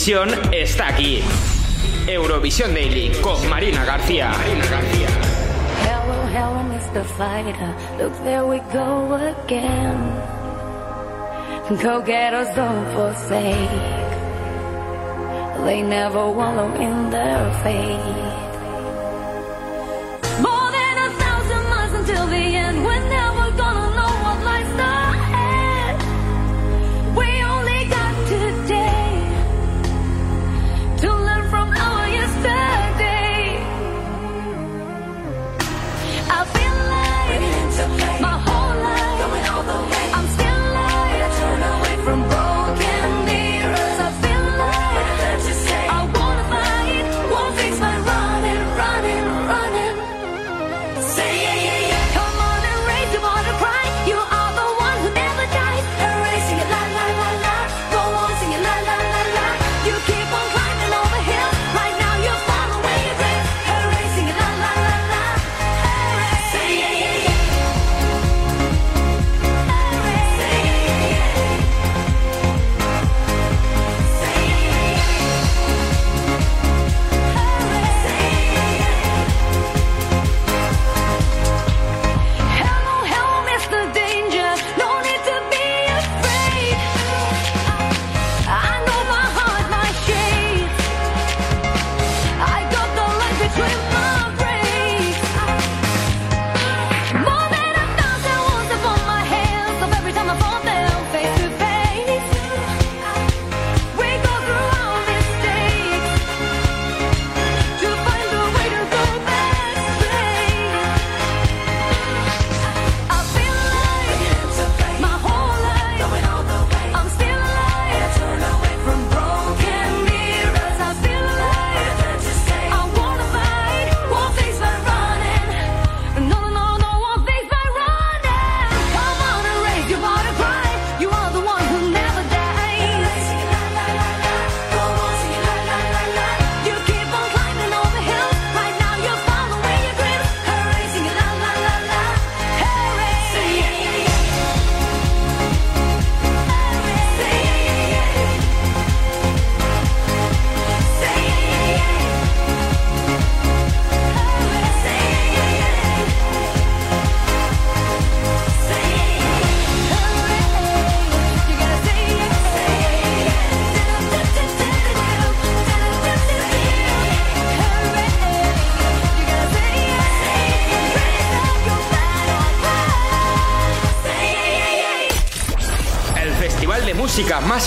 Eurovisión 0.00 0.54
está 0.54 0.88
aquí. 0.88 1.22
Eurovisión 2.06 2.72
Daily 2.72 3.10
con 3.20 3.46
Marina 3.50 3.84
García. 3.84 4.30
Marina 4.30 4.64
García. 4.70 5.08
Hello, 5.84 6.16
hello, 6.32 6.62
Mr. 6.72 7.04
Fighter. 7.18 7.74
Look, 7.98 8.14
there 8.24 8.46
we 8.46 8.60
go 8.72 9.14
again. 9.14 9.98
Go 11.82 12.00
getters 12.00 12.48
don't 12.56 12.86
forsake. 12.94 13.68
They 15.66 15.82
never 15.82 16.30
wallow 16.30 16.74
in 16.80 17.10
their 17.10 17.52
fate. 17.62 18.49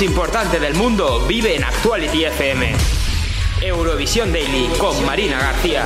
Importante 0.01 0.59
del 0.59 0.73
mundo 0.75 1.25
vive 1.27 1.55
en 1.55 1.63
Actuality 1.63 2.25
FM. 2.25 2.73
Eurovisión 3.61 4.31
Daily 4.31 4.69
con 4.79 5.05
Marina 5.05 5.39
García. 5.39 5.85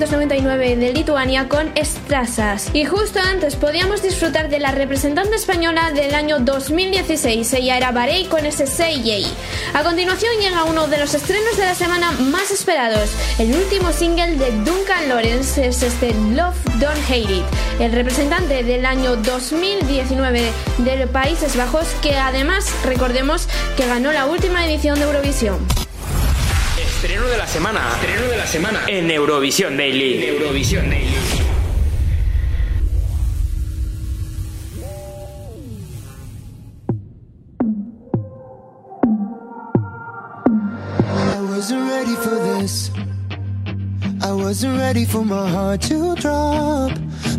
1999 0.00 0.76
de 0.76 0.92
Lituania 0.94 1.46
con 1.46 1.70
Strasas. 1.76 2.70
Y 2.72 2.86
justo 2.86 3.20
antes 3.20 3.56
podíamos 3.56 4.02
disfrutar 4.02 4.48
de 4.48 4.58
la 4.58 4.72
representante 4.72 5.36
española 5.36 5.90
del 5.92 6.14
año 6.14 6.38
2016, 6.38 7.52
ella 7.52 7.76
era 7.76 7.92
Barei 7.92 8.24
con 8.24 8.46
ese 8.46 8.64
A 9.74 9.82
continuación 9.82 10.32
llega 10.40 10.64
uno 10.64 10.86
de 10.86 10.96
los 10.96 11.12
estrenos 11.12 11.54
de 11.58 11.64
la 11.64 11.74
semana 11.74 12.12
más 12.12 12.50
esperados. 12.50 13.10
El 13.38 13.54
último 13.54 13.92
single 13.92 14.36
de 14.36 14.50
Duncan 14.64 15.08
Lawrence 15.08 15.66
es 15.66 15.82
este 15.82 16.14
Love 16.34 16.56
Don't 16.78 17.10
Hate 17.10 17.30
It, 17.30 17.44
el 17.78 17.92
representante 17.92 18.64
del 18.64 18.86
año 18.86 19.16
2019 19.16 20.50
de 20.78 21.06
Países 21.08 21.56
Bajos 21.56 21.88
que 22.00 22.16
además 22.16 22.72
recordemos 22.84 23.48
que 23.76 23.86
ganó 23.86 24.12
la 24.12 24.24
última 24.24 24.64
edición 24.64 24.98
de 24.98 25.04
Eurovisión. 25.04 25.79
De 27.30 27.36
la 27.36 27.46
semana. 27.46 27.80
Estreno 27.94 28.28
de 28.28 28.36
la 28.36 28.46
semana. 28.46 28.80
En 28.88 29.08
Eurovisión 29.08 29.76
Daily. 29.76 30.24
Eurovisión 30.24 30.90
Daily. 30.90 31.14
I 41.06 41.40
wasn't 41.52 41.88
ready 41.88 42.16
for 42.16 42.34
this. 42.58 42.90
I 44.22 44.32
wasn't 44.32 44.76
ready 44.78 45.04
for 45.04 45.24
my 45.24 45.48
heart 45.48 45.82
to 45.82 46.16
drop 46.16 46.90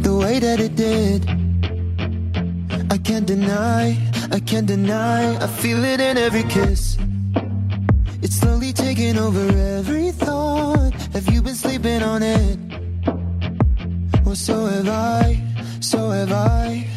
the 0.04 0.16
way 0.16 0.40
that 0.40 0.62
it 0.62 0.78
did. 0.78 1.28
I 2.90 2.98
can't 2.98 3.28
deny, 3.28 3.98
I 4.32 4.40
can't 4.40 4.68
deny, 4.68 5.36
I 5.36 5.48
feel 5.48 5.84
it 5.84 6.00
in 6.00 6.18
every 6.18 6.44
kiss. 6.44 6.91
Taking 8.94 9.18
over 9.18 9.58
every 9.78 10.12
thought. 10.12 10.92
Have 11.14 11.30
you 11.34 11.42
been 11.42 11.56
sleeping 11.56 12.04
on 12.04 12.22
it? 12.22 12.60
Well, 14.26 14.36
so 14.36 14.66
have 14.66 14.90
I, 14.90 15.42
so 15.80 16.10
have 16.10 16.34
I. 16.34 16.91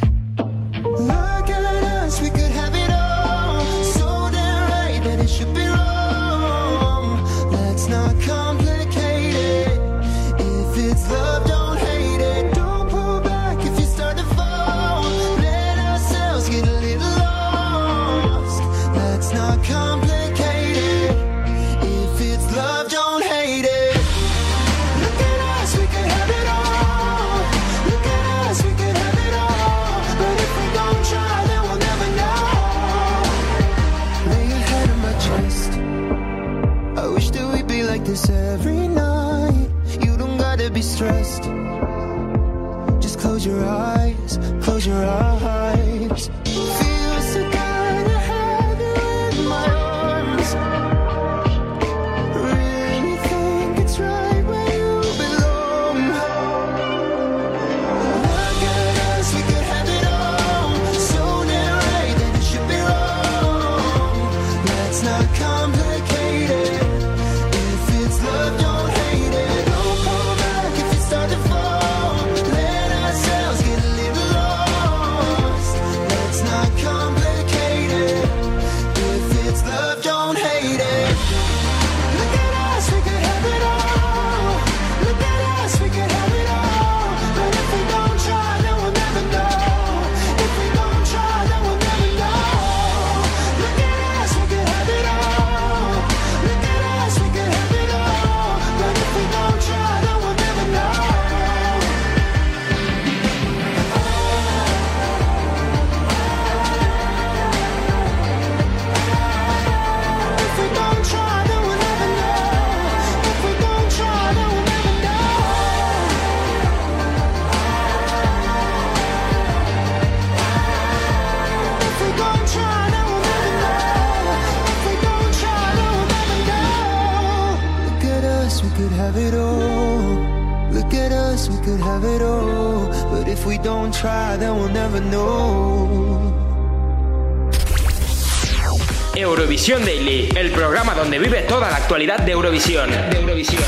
Eurovisión 139.14 139.84
Daily, 139.84 140.28
el 140.34 140.50
programa 140.50 140.92
donde 140.94 141.20
vive 141.20 141.42
toda 141.42 141.70
la 141.70 141.76
actualidad 141.76 142.18
de 142.18 142.32
Eurovisión. 142.32 142.90
De 142.90 143.20
Eurovisión. 143.20 143.62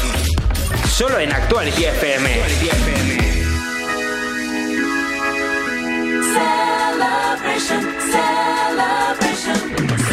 Solo 0.88 1.20
en 1.20 1.32
Actuality 1.32 1.84
FM. 1.84 2.32
Actuality 2.32 2.68
FM. 2.68 3.16
Celebration, 6.34 7.86
celebration. 8.10 10.05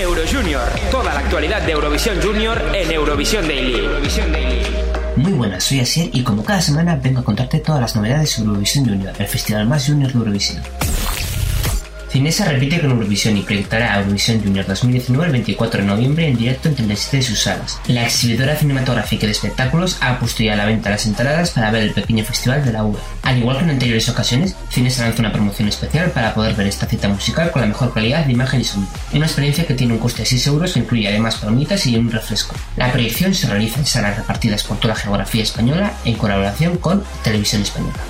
Euro 0.00 0.22
Junior. 0.26 0.62
Toda 0.90 1.12
la 1.12 1.20
actualidad 1.20 1.60
de 1.60 1.72
Eurovisión 1.72 2.22
Junior 2.22 2.58
en 2.74 2.90
Eurovisión 2.90 3.46
Daily. 3.46 3.82
Muy 5.16 5.32
buenas, 5.32 5.62
soy 5.62 5.80
Asier 5.80 6.08
y 6.14 6.22
como 6.22 6.42
cada 6.42 6.62
semana 6.62 6.96
vengo 6.96 7.20
a 7.20 7.24
contarte 7.24 7.58
todas 7.58 7.82
las 7.82 7.94
novedades 7.94 8.34
de 8.38 8.44
Eurovisión 8.44 8.86
Junior, 8.86 9.12
el 9.18 9.26
festival 9.26 9.66
más 9.66 9.86
junior 9.86 10.10
de 10.10 10.18
Eurovisión. 10.18 10.62
Cinesa 12.10 12.44
repite 12.46 12.80
con 12.80 12.90
Eurovisión 12.90 13.36
y 13.36 13.42
proyectará 13.42 13.96
Eurovisión 14.00 14.42
Junior 14.42 14.66
2019 14.66 15.26
el 15.26 15.32
24 15.32 15.80
de 15.80 15.86
noviembre 15.86 16.26
en 16.26 16.36
directo 16.36 16.68
en 16.68 16.74
37 16.74 17.16
de 17.18 17.22
sus 17.22 17.38
salas. 17.38 17.80
La 17.86 18.02
exhibidora 18.02 18.56
cinematográfica 18.56 19.26
de 19.26 19.32
espectáculos 19.32 19.96
ha 20.00 20.18
puesto 20.18 20.42
ya 20.42 20.54
a 20.54 20.56
la 20.56 20.66
venta 20.66 20.90
las 20.90 21.06
entradas 21.06 21.50
para 21.50 21.70
ver 21.70 21.84
el 21.84 21.92
pequeño 21.92 22.24
festival 22.24 22.64
de 22.64 22.72
la 22.72 22.82
UA. 22.82 22.98
Al 23.22 23.38
igual 23.38 23.58
que 23.58 23.64
en 23.64 23.70
anteriores 23.70 24.08
ocasiones, 24.08 24.56
Cinesa 24.70 25.04
lanza 25.04 25.20
una 25.20 25.32
promoción 25.32 25.68
especial 25.68 26.10
para 26.10 26.34
poder 26.34 26.56
ver 26.56 26.66
esta 26.66 26.86
cita 26.86 27.06
musical 27.06 27.52
con 27.52 27.62
la 27.62 27.68
mejor 27.68 27.94
calidad 27.94 28.26
de 28.26 28.32
imagen 28.32 28.60
y 28.60 28.64
sonido. 28.64 28.90
Una 29.12 29.26
experiencia 29.26 29.64
que 29.64 29.74
tiene 29.74 29.92
un 29.92 30.00
coste 30.00 30.22
de 30.22 30.26
6 30.26 30.48
euros 30.48 30.72
que 30.72 30.80
incluye 30.80 31.06
además 31.06 31.36
palomitas 31.36 31.86
y 31.86 31.96
un 31.96 32.10
refresco. 32.10 32.56
La 32.76 32.90
proyección 32.90 33.34
se 33.34 33.46
realiza 33.46 33.78
en 33.78 33.86
salas 33.86 34.16
repartidas 34.16 34.64
por 34.64 34.78
toda 34.78 34.94
la 34.94 35.00
geografía 35.00 35.44
española 35.44 35.92
en 36.04 36.14
colaboración 36.14 36.76
con 36.78 37.04
Televisión 37.22 37.62
Española. 37.62 38.00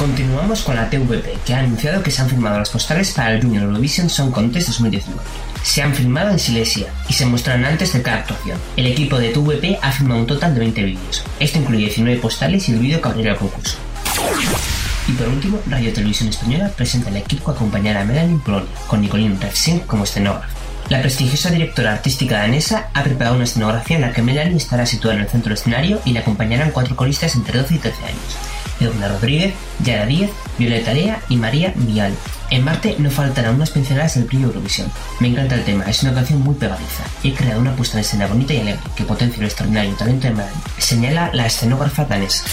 Continuamos 0.00 0.62
con 0.62 0.76
la 0.76 0.88
TVP, 0.88 1.40
que 1.44 1.52
ha 1.52 1.58
anunciado 1.58 2.02
que 2.02 2.10
se 2.10 2.22
han 2.22 2.30
firmado 2.30 2.58
las 2.58 2.70
postales 2.70 3.12
para 3.12 3.34
el 3.34 3.42
Junior 3.42 3.64
Eurovision 3.64 4.08
Song 4.08 4.30
Contest 4.30 4.68
2019. 4.68 5.20
Se 5.62 5.82
han 5.82 5.94
filmado 5.94 6.30
en 6.30 6.38
Silesia 6.38 6.86
y 7.06 7.12
se 7.12 7.26
muestran 7.26 7.66
antes 7.66 7.92
de 7.92 8.00
cada 8.00 8.20
actuación. 8.20 8.58
El 8.78 8.86
equipo 8.86 9.18
de 9.18 9.28
TVP 9.28 9.78
ha 9.82 9.92
filmado 9.92 10.22
un 10.22 10.26
total 10.26 10.54
de 10.54 10.60
20 10.60 10.82
vídeos. 10.84 11.22
Esto 11.38 11.58
incluye 11.58 11.84
19 11.84 12.18
postales 12.18 12.66
y 12.66 12.72
el 12.72 12.78
vídeo 12.78 13.02
que 13.02 13.08
abrirá 13.08 13.32
el 13.32 13.36
concurso. 13.36 13.76
Y 15.06 15.12
por 15.12 15.28
último, 15.28 15.60
Radio 15.66 15.92
Televisión 15.92 16.30
Española 16.30 16.72
presenta 16.74 17.10
el 17.10 17.18
equipo 17.18 17.52
que 17.52 17.58
acompañará 17.58 18.00
a 18.00 18.04
Melanie 18.06 18.40
Polonia, 18.42 18.70
con 18.86 19.02
Nicolín 19.02 19.38
Refsing 19.38 19.80
como 19.80 20.04
escenógrafo. 20.04 20.56
La 20.88 21.02
prestigiosa 21.02 21.50
directora 21.50 21.92
artística 21.92 22.38
danesa 22.38 22.88
ha 22.94 23.04
preparado 23.04 23.36
una 23.36 23.44
escenografía 23.44 23.96
en 23.96 24.02
la 24.02 24.14
que 24.14 24.22
Melanie 24.22 24.56
estará 24.56 24.86
situada 24.86 25.16
en 25.16 25.24
el 25.24 25.28
centro 25.28 25.50
del 25.50 25.58
escenario 25.58 26.00
y 26.06 26.12
le 26.12 26.20
acompañarán 26.20 26.70
cuatro 26.70 26.96
coristas 26.96 27.36
entre 27.36 27.58
12 27.58 27.74
y 27.74 27.78
13 27.78 28.04
años. 28.06 28.49
Edurne 28.80 29.08
Rodríguez, 29.08 29.54
Yara 29.84 30.06
Díez, 30.06 30.30
Violeta 30.58 30.92
Lea 30.92 31.22
y 31.28 31.36
María 31.36 31.72
Vial. 31.76 32.14
En 32.50 32.64
Marte 32.64 32.96
no 32.98 33.10
faltarán 33.10 33.54
unas 33.54 33.70
pinceladas 33.70 34.14
del 34.14 34.24
brillo 34.24 34.46
Eurovisión. 34.46 34.90
Me 35.20 35.28
encanta 35.28 35.54
el 35.54 35.64
tema, 35.64 35.84
es 35.84 36.02
una 36.02 36.14
canción 36.14 36.40
muy 36.40 36.54
pegadiza. 36.54 37.04
He 37.22 37.32
creado 37.32 37.60
una 37.60 37.76
puesta 37.76 37.96
en 37.96 38.00
escena 38.00 38.26
bonita 38.26 38.54
y 38.54 38.60
alegre 38.60 38.80
que 38.96 39.04
potencia 39.04 39.38
el 39.38 39.46
extraordinario 39.46 39.94
talento 39.94 40.26
de 40.26 40.34
Melanie, 40.34 40.60
señala 40.78 41.30
la 41.32 41.46
escenógrafa 41.46 42.04
danesa. 42.04 42.44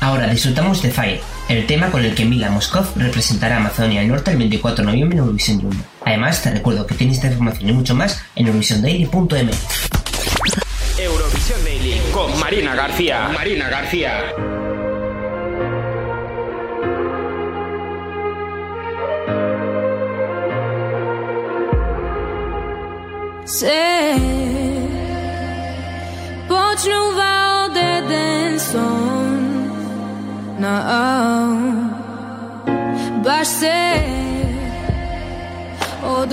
Ahora 0.00 0.28
disfrutamos 0.28 0.82
de 0.82 0.90
Fire, 0.90 1.20
el 1.48 1.66
tema 1.66 1.90
con 1.90 2.04
el 2.04 2.14
que 2.14 2.24
Mila 2.24 2.50
Moskov 2.50 2.86
representará 2.96 3.56
a 3.56 3.60
Macedonia 3.60 4.00
del 4.00 4.10
Norte 4.10 4.32
el 4.32 4.36
24 4.36 4.84
de 4.84 4.90
noviembre 4.90 5.16
en 5.16 5.24
Eurovisión 5.24 5.60
Junior. 5.60 5.84
Además, 6.04 6.42
te 6.42 6.50
recuerdo 6.50 6.86
que 6.86 6.94
tienes 6.94 7.16
esta 7.16 7.28
información 7.28 7.70
y 7.70 7.72
mucho 7.72 7.94
más 7.94 8.20
en 8.34 8.46
eurovisiondaily.m. 8.46 9.50
Eurovisión 10.98 11.62
Daily 11.62 12.00
con 12.12 12.38
Marina 12.40 12.74
García. 12.74 13.28
Marina 13.28 13.68
García. 13.68 14.34
Se 23.46 24.14
počnu 26.48 27.14
valde 27.16 28.02
den 28.08 28.60
son 28.60 29.70
na 30.58 30.74
no, 31.38 31.66
baš 33.24 33.46
se 33.46 34.00
od 36.02 36.32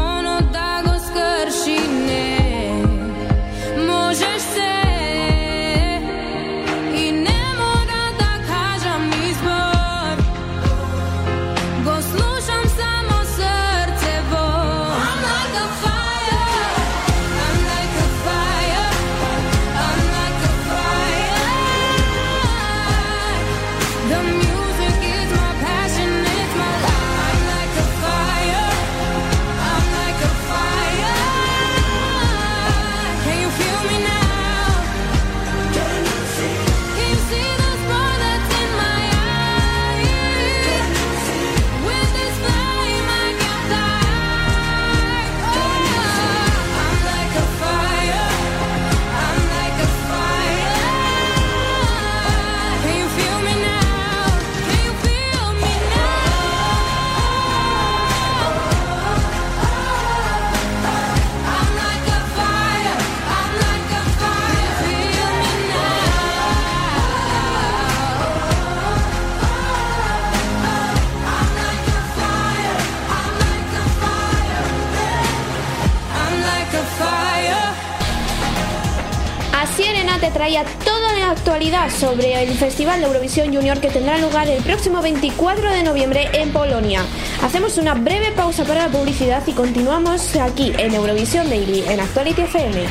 Festival 82.61 82.99
de 82.99 83.07
Eurovisión 83.07 83.51
Junior 83.51 83.79
que 83.79 83.89
tendrá 83.89 84.19
lugar 84.19 84.47
el 84.47 84.61
próximo 84.61 85.01
24 85.01 85.71
de 85.71 85.81
noviembre 85.81 86.29
en 86.31 86.53
Polonia. 86.53 87.01
Hacemos 87.41 87.79
una 87.79 87.95
breve 87.95 88.33
pausa 88.35 88.65
para 88.65 88.85
la 88.85 88.91
publicidad 88.95 89.41
y 89.47 89.53
continuamos 89.53 90.35
aquí 90.35 90.71
en 90.77 90.93
Eurovisión 90.93 91.49
Daily 91.49 91.83
en 91.87 91.99
Actuality 91.99 92.41
FM. 92.41 92.85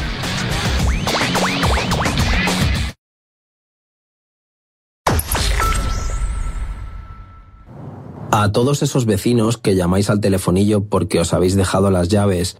A 8.33 8.51
todos 8.51 8.83
esos 8.83 9.07
vecinos 9.07 9.57
que 9.57 9.77
llamáis 9.77 10.11
al 10.11 10.21
telefonillo 10.21 10.83
porque 10.83 11.21
os 11.21 11.33
habéis 11.33 11.55
dejado 11.55 11.93
las 11.93 12.09
llaves 12.09 12.59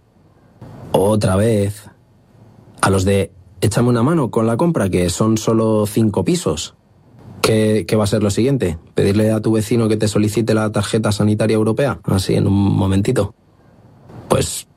otra 0.93 1.35
vez. 1.35 1.89
A 2.81 2.89
los 2.89 3.03
de 3.03 3.33
échame 3.59 3.89
una 3.89 4.01
mano 4.01 4.31
con 4.31 4.47
la 4.47 4.55
compra 4.55 4.89
que 4.89 5.09
son 5.09 5.37
solo 5.37 5.85
cinco 5.87 6.23
pisos. 6.23 6.75
¿Qué, 7.41 7.95
va 7.97 8.03
a 8.03 8.07
ser 8.07 8.21
lo 8.23 8.29
siguiente? 8.29 8.77
¿Pedirle 8.93 9.31
a 9.31 9.41
tu 9.41 9.51
vecino 9.51 9.89
que 9.89 9.97
te 9.97 10.07
solicite 10.07 10.53
la 10.53 10.71
tarjeta 10.71 11.11
sanitaria 11.11 11.55
europea? 11.55 11.99
Así, 12.03 12.35
en 12.35 12.47
un 12.47 12.53
momentito. 12.53 13.33
Pues, 14.29 14.67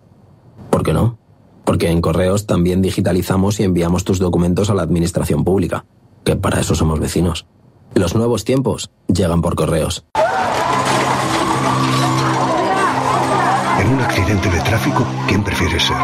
¿por 0.71 0.83
qué 0.83 0.93
no? 0.93 1.19
Porque 1.65 1.91
en 1.91 2.01
correos 2.01 2.47
también 2.47 2.83
digitalizamos 2.83 3.61
y 3.61 3.65
enviamos 3.65 4.05
tus 4.05 4.19
documentos 4.19 4.71
a 4.71 4.75
la 4.75 4.83
administración 4.83 5.45
pública, 5.45 5.85
que 6.25 6.37
para 6.37 6.61
eso 6.61 6.75
somos 6.75 7.01
vecinos. 7.01 7.47
Los 7.95 8.15
nuevos 8.15 8.45
tiempos 8.45 8.91
llegan 9.07 9.41
por 9.41 9.55
correos. 9.55 10.05
En 13.81 13.89
un 13.89 14.01
accidente 14.01 14.51
de 14.51 14.61
tráfico, 14.61 15.07
¿quién 15.29 15.45
prefiere 15.45 15.79
ser? 15.79 15.97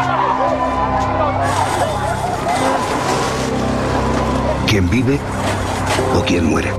¿Quién 4.67 4.89
vive 4.89 5.19
o 6.13 6.23
quién 6.23 6.45
muere. 6.45 6.71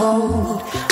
cold. 0.00 0.89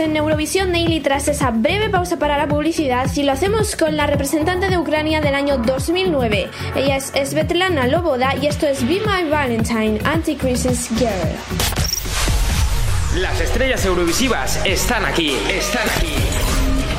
en 0.00 0.16
Eurovisión 0.16 0.72
Daily 0.72 1.00
tras 1.00 1.28
esa 1.28 1.50
breve 1.50 1.90
pausa 1.90 2.18
para 2.18 2.38
la 2.38 2.48
publicidad 2.48 3.08
y 3.14 3.22
lo 3.22 3.32
hacemos 3.32 3.76
con 3.76 3.96
la 3.96 4.06
representante 4.06 4.68
de 4.68 4.78
Ucrania 4.78 5.20
del 5.20 5.34
año 5.34 5.58
2009. 5.58 6.50
Ella 6.74 6.96
es 6.96 7.12
Svetlana 7.30 7.86
Loboda 7.86 8.34
y 8.36 8.46
esto 8.46 8.66
es 8.66 8.86
Be 8.86 9.00
My 9.00 9.28
Valentine, 9.28 10.00
Anti-Christmas 10.04 10.88
Girl. 10.98 11.36
Las 13.20 13.40
estrellas 13.40 13.84
eurovisivas 13.84 14.64
están 14.64 15.04
aquí, 15.04 15.36
están 15.48 15.86
aquí. 15.96 16.14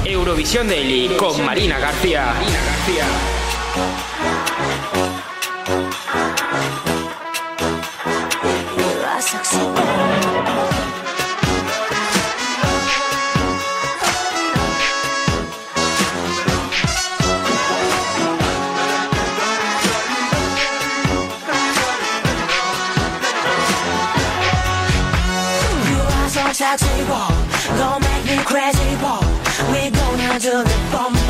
Eurovisión 0.06 0.68
Daily 0.68 1.10
con 1.18 1.44
Marina 1.46 1.80
García. 1.80 2.34
Marina 2.34 2.60
García. 2.66 3.06
till 30.42 30.66
for 30.90 31.12
me. 31.12 31.21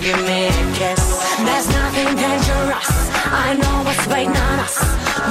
Give 0.00 0.20
me 0.24 0.48
a 0.48 0.64
kiss. 0.78 1.02
There's 1.44 1.68
nothing 1.68 2.16
dangerous. 2.16 2.90
I 3.28 3.54
know 3.60 3.76
what's 3.84 4.06
waiting 4.08 4.36
on 4.36 4.58
us. 4.64 4.76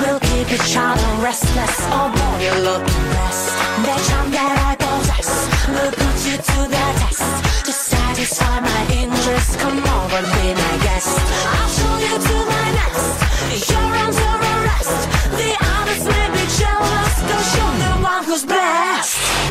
We'll 0.01 0.19
keep 0.19 0.47
each 0.51 0.77
other 0.77 1.09
restless. 1.25 1.75
Oh 1.89 2.07
boy, 2.13 2.37
you 2.45 2.53
look 2.67 2.85
best. 2.85 3.45
The 3.85 3.95
charm 4.07 4.29
that 4.31 4.55
I 4.69 4.73
possess 4.77 5.29
will 5.73 5.93
put 6.01 6.17
you 6.29 6.37
to 6.37 6.59
the 6.69 6.85
test. 7.01 7.25
To 7.65 7.71
satisfy 7.73 8.59
my 8.61 8.81
interest, 8.93 9.57
come 9.59 9.79
over, 9.79 10.21
be 10.37 10.45
my 10.53 10.75
guest. 10.85 11.17
I'll 11.57 11.71
show 11.77 11.95
you 12.05 12.15
to 12.29 12.35
my 12.53 12.67
nest. 12.77 13.69
Your 13.73 13.87
arms 14.01 14.17
are 14.21 14.39
arrest. 14.53 14.97
The 15.33 15.51
others 15.77 16.03
may 16.13 16.27
be 16.37 16.45
jealous, 16.61 17.13
cause 17.29 17.49
you're 17.57 17.77
the 17.85 17.93
one 18.05 18.23
who's 18.23 18.45
blessed. 18.45 19.48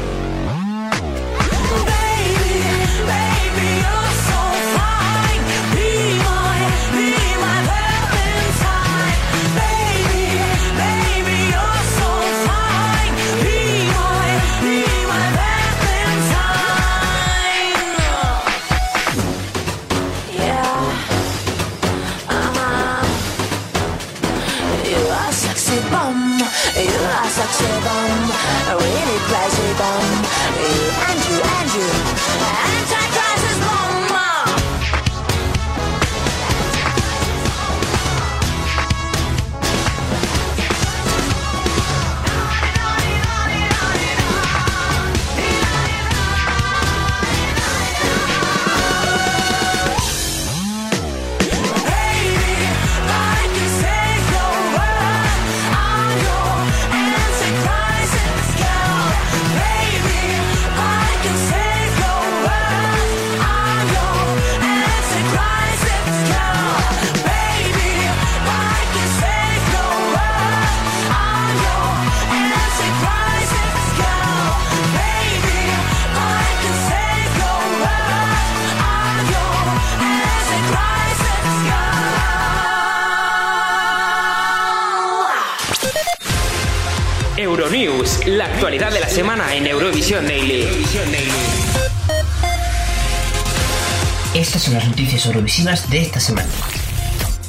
Eurovisivas 95.58 95.90
de 95.90 96.02
esta 96.02 96.20
semana. 96.20 96.48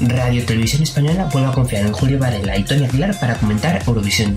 Radio 0.02 0.46
Televisión 0.46 0.84
Española 0.84 1.30
vuelve 1.32 1.50
a 1.50 1.52
confiar 1.52 1.86
en 1.86 1.92
Julio 1.92 2.20
Varela 2.20 2.58
y 2.58 2.64
Tony 2.64 2.86
Aguilar 2.86 3.20
para 3.20 3.36
comentar 3.36 3.82
Eurovisión. 3.86 4.36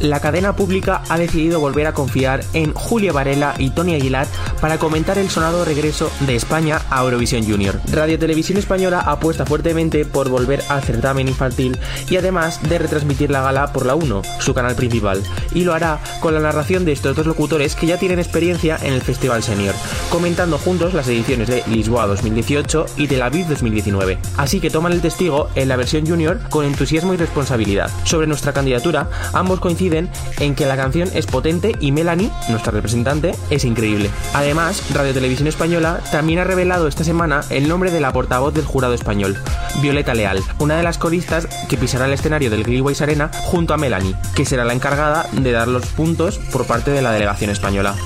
La 0.00 0.20
cadena 0.20 0.54
pública 0.54 1.02
ha 1.08 1.16
decidido 1.16 1.60
volver 1.60 1.86
a 1.86 1.94
confiar 1.94 2.44
en 2.52 2.74
Julia 2.74 3.12
Varela 3.12 3.54
y 3.58 3.70
Tony 3.70 3.94
Aguilar 3.94 4.26
para 4.64 4.78
comentar 4.78 5.18
el 5.18 5.28
sonado 5.28 5.62
regreso 5.62 6.10
de 6.20 6.36
España 6.36 6.80
a 6.88 7.02
Eurovisión 7.02 7.44
Junior. 7.44 7.78
Radio 7.92 8.18
Televisión 8.18 8.56
Española 8.56 9.00
apuesta 9.00 9.44
fuertemente 9.44 10.06
por 10.06 10.30
volver 10.30 10.64
al 10.70 10.82
certamen 10.82 11.28
infantil 11.28 11.76
y 12.08 12.16
además 12.16 12.66
de 12.66 12.78
retransmitir 12.78 13.30
la 13.30 13.42
gala 13.42 13.74
por 13.74 13.84
la 13.84 13.94
1, 13.94 14.22
su 14.38 14.54
canal 14.54 14.74
principal, 14.74 15.22
y 15.52 15.64
lo 15.64 15.74
hará 15.74 16.00
con 16.20 16.32
la 16.32 16.40
narración 16.40 16.86
de 16.86 16.92
estos 16.92 17.14
dos 17.14 17.26
locutores 17.26 17.74
que 17.74 17.86
ya 17.86 17.98
tienen 17.98 18.18
experiencia 18.18 18.78
en 18.80 18.94
el 18.94 19.02
Festival 19.02 19.42
Senior, 19.42 19.74
comentando 20.08 20.56
juntos 20.56 20.94
las 20.94 21.08
ediciones 21.08 21.48
de 21.48 21.62
Lisboa 21.66 22.06
2018 22.06 22.86
y 22.96 23.06
Tel 23.06 23.20
Aviv 23.20 23.46
2019. 23.48 24.16
Así 24.38 24.60
que 24.60 24.70
toman 24.70 24.92
el 24.92 25.02
testigo 25.02 25.50
en 25.56 25.68
la 25.68 25.76
versión 25.76 26.06
junior 26.06 26.40
con 26.48 26.64
entusiasmo 26.64 27.12
y 27.12 27.18
responsabilidad. 27.18 27.90
Sobre 28.04 28.26
nuestra 28.26 28.54
candidatura, 28.54 29.10
ambos 29.34 29.60
coinciden 29.60 30.08
en 30.40 30.54
que 30.54 30.64
la 30.64 30.78
canción 30.78 31.10
es 31.12 31.26
potente 31.26 31.72
y 31.80 31.92
Melanie, 31.92 32.30
nuestra 32.48 32.72
representante, 32.72 33.34
es 33.50 33.66
increíble. 33.66 34.08
Además, 34.32 34.53
Radio 34.54 35.12
Televisión 35.12 35.48
Española 35.48 36.00
también 36.12 36.38
ha 36.38 36.44
revelado 36.44 36.86
esta 36.86 37.02
semana 37.02 37.40
el 37.50 37.66
nombre 37.66 37.90
de 37.90 38.00
la 38.00 38.12
portavoz 38.12 38.54
del 38.54 38.64
jurado 38.64 38.94
español, 38.94 39.36
Violeta 39.82 40.14
Leal, 40.14 40.44
una 40.60 40.76
de 40.76 40.84
las 40.84 40.96
coristas 40.96 41.48
que 41.68 41.76
pisará 41.76 42.04
el 42.04 42.12
escenario 42.12 42.50
del 42.50 42.62
Greenways 42.62 43.02
Arena 43.02 43.32
junto 43.46 43.74
a 43.74 43.78
Melanie, 43.78 44.14
que 44.36 44.44
será 44.44 44.64
la 44.64 44.72
encargada 44.72 45.26
de 45.32 45.50
dar 45.50 45.66
los 45.66 45.86
puntos 45.86 46.38
por 46.52 46.66
parte 46.66 46.92
de 46.92 47.02
la 47.02 47.10
delegación 47.10 47.50
española. 47.50 47.96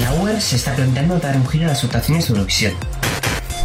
La 0.00 0.12
UER 0.14 0.40
se 0.40 0.56
está 0.56 0.74
planteando 0.74 1.18
dar 1.18 1.36
un 1.36 1.46
giro 1.46 1.66
a 1.66 1.68
las 1.68 1.82
votaciones 1.84 2.26
de 2.26 2.32
Eurovisión. 2.32 2.72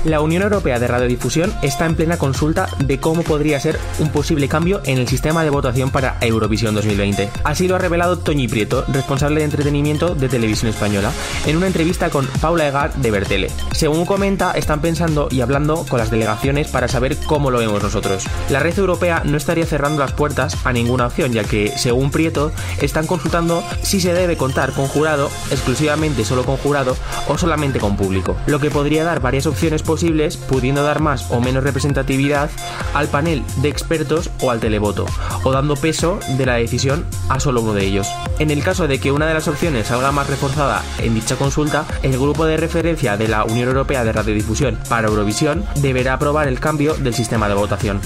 La 0.05 0.21
Unión 0.21 0.43
Europea 0.43 0.79
de 0.79 0.87
Radiodifusión 0.87 1.53
está 1.61 1.85
en 1.85 1.95
plena 1.95 2.17
consulta 2.17 2.69
de 2.79 2.99
cómo 2.99 3.23
podría 3.23 3.59
ser 3.59 3.79
un 3.99 4.09
posible 4.09 4.47
cambio 4.47 4.81
en 4.85 4.99
el 4.99 5.07
sistema 5.07 5.43
de 5.43 5.49
votación 5.49 5.89
para 5.89 6.17
Eurovisión 6.21 6.75
2020. 6.75 7.29
Así 7.43 7.67
lo 7.67 7.75
ha 7.75 7.79
revelado 7.79 8.19
Toñi 8.19 8.47
Prieto, 8.47 8.85
responsable 8.87 9.39
de 9.39 9.45
entretenimiento 9.45 10.15
de 10.15 10.29
Televisión 10.29 10.69
Española, 10.69 11.11
en 11.45 11.57
una 11.57 11.67
entrevista 11.67 12.09
con 12.09 12.27
Paula 12.41 12.67
Egar 12.67 12.93
de 12.95 13.11
Bertele. 13.11 13.51
Según 13.71 14.05
comenta, 14.05 14.51
están 14.51 14.81
pensando 14.81 15.27
y 15.31 15.41
hablando 15.41 15.85
con 15.89 15.99
las 15.99 16.11
delegaciones 16.11 16.67
para 16.67 16.87
saber 16.87 17.17
cómo 17.25 17.51
lo 17.51 17.59
vemos 17.59 17.81
nosotros. 17.83 18.25
La 18.49 18.59
red 18.59 18.77
europea 18.77 19.23
no 19.25 19.37
estaría 19.37 19.65
cerrando 19.65 19.99
las 19.99 20.13
puertas 20.13 20.57
a 20.63 20.73
ninguna 20.73 21.07
opción, 21.07 21.33
ya 21.33 21.43
que, 21.43 21.73
según 21.77 22.11
Prieto, 22.11 22.51
están 22.81 23.07
consultando 23.07 23.63
si 23.81 23.99
se 23.99 24.13
debe 24.13 24.37
contar 24.37 24.73
con 24.73 24.87
jurado, 24.87 25.29
exclusivamente 25.51 26.23
solo 26.23 26.43
con 26.43 26.57
jurado, 26.57 26.95
o 27.27 27.37
solamente 27.37 27.79
con 27.79 27.97
público, 27.97 28.35
lo 28.45 28.59
que 28.59 28.71
podría 28.71 29.03
dar 29.03 29.19
varias 29.19 29.47
opciones 29.47 29.83
posibles, 29.87 30.37
pudiendo 30.37 30.83
dar 30.83 30.99
más 30.99 31.31
o 31.31 31.41
menos 31.41 31.63
representatividad 31.63 32.51
al 32.93 33.07
panel 33.07 33.43
de 33.63 33.69
expertos 33.69 34.29
o 34.41 34.51
al 34.51 34.59
televoto, 34.59 35.07
o 35.43 35.51
dando 35.51 35.75
peso 35.75 36.19
de 36.37 36.45
la 36.45 36.55
decisión 36.55 37.05
a 37.29 37.39
solo 37.39 37.61
uno 37.61 37.73
de 37.73 37.85
ellos. 37.85 38.07
En 38.37 38.51
el 38.51 38.63
caso 38.63 38.87
de 38.87 38.99
que 38.99 39.11
una 39.11 39.25
de 39.25 39.33
las 39.33 39.47
opciones 39.47 39.87
salga 39.87 40.11
más 40.11 40.27
reforzada 40.27 40.83
en 40.99 41.15
dicha 41.15 41.35
consulta, 41.37 41.85
el 42.03 42.19
grupo 42.19 42.45
de 42.45 42.57
referencia 42.57 43.17
de 43.17 43.27
la 43.27 43.43
Unión 43.45 43.69
Europea 43.69 44.03
de 44.03 44.11
Radiodifusión 44.11 44.77
para 44.87 45.07
Eurovisión 45.07 45.65
deberá 45.77 46.13
aprobar 46.13 46.47
el 46.47 46.59
cambio 46.59 46.93
del 46.93 47.15
sistema 47.15 47.47
de 47.47 47.55
votación. 47.55 47.99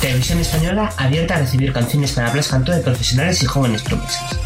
Televisión 0.00 0.38
Española 0.38 0.92
abierta 0.96 1.36
a 1.36 1.38
recibir 1.38 1.72
canciones 1.72 2.12
para 2.12 2.30
Blas 2.30 2.48
Cantó 2.48 2.72
de 2.72 2.80
profesionales 2.80 3.42
y 3.42 3.46
jóvenes 3.46 3.82
promesas. 3.82 4.38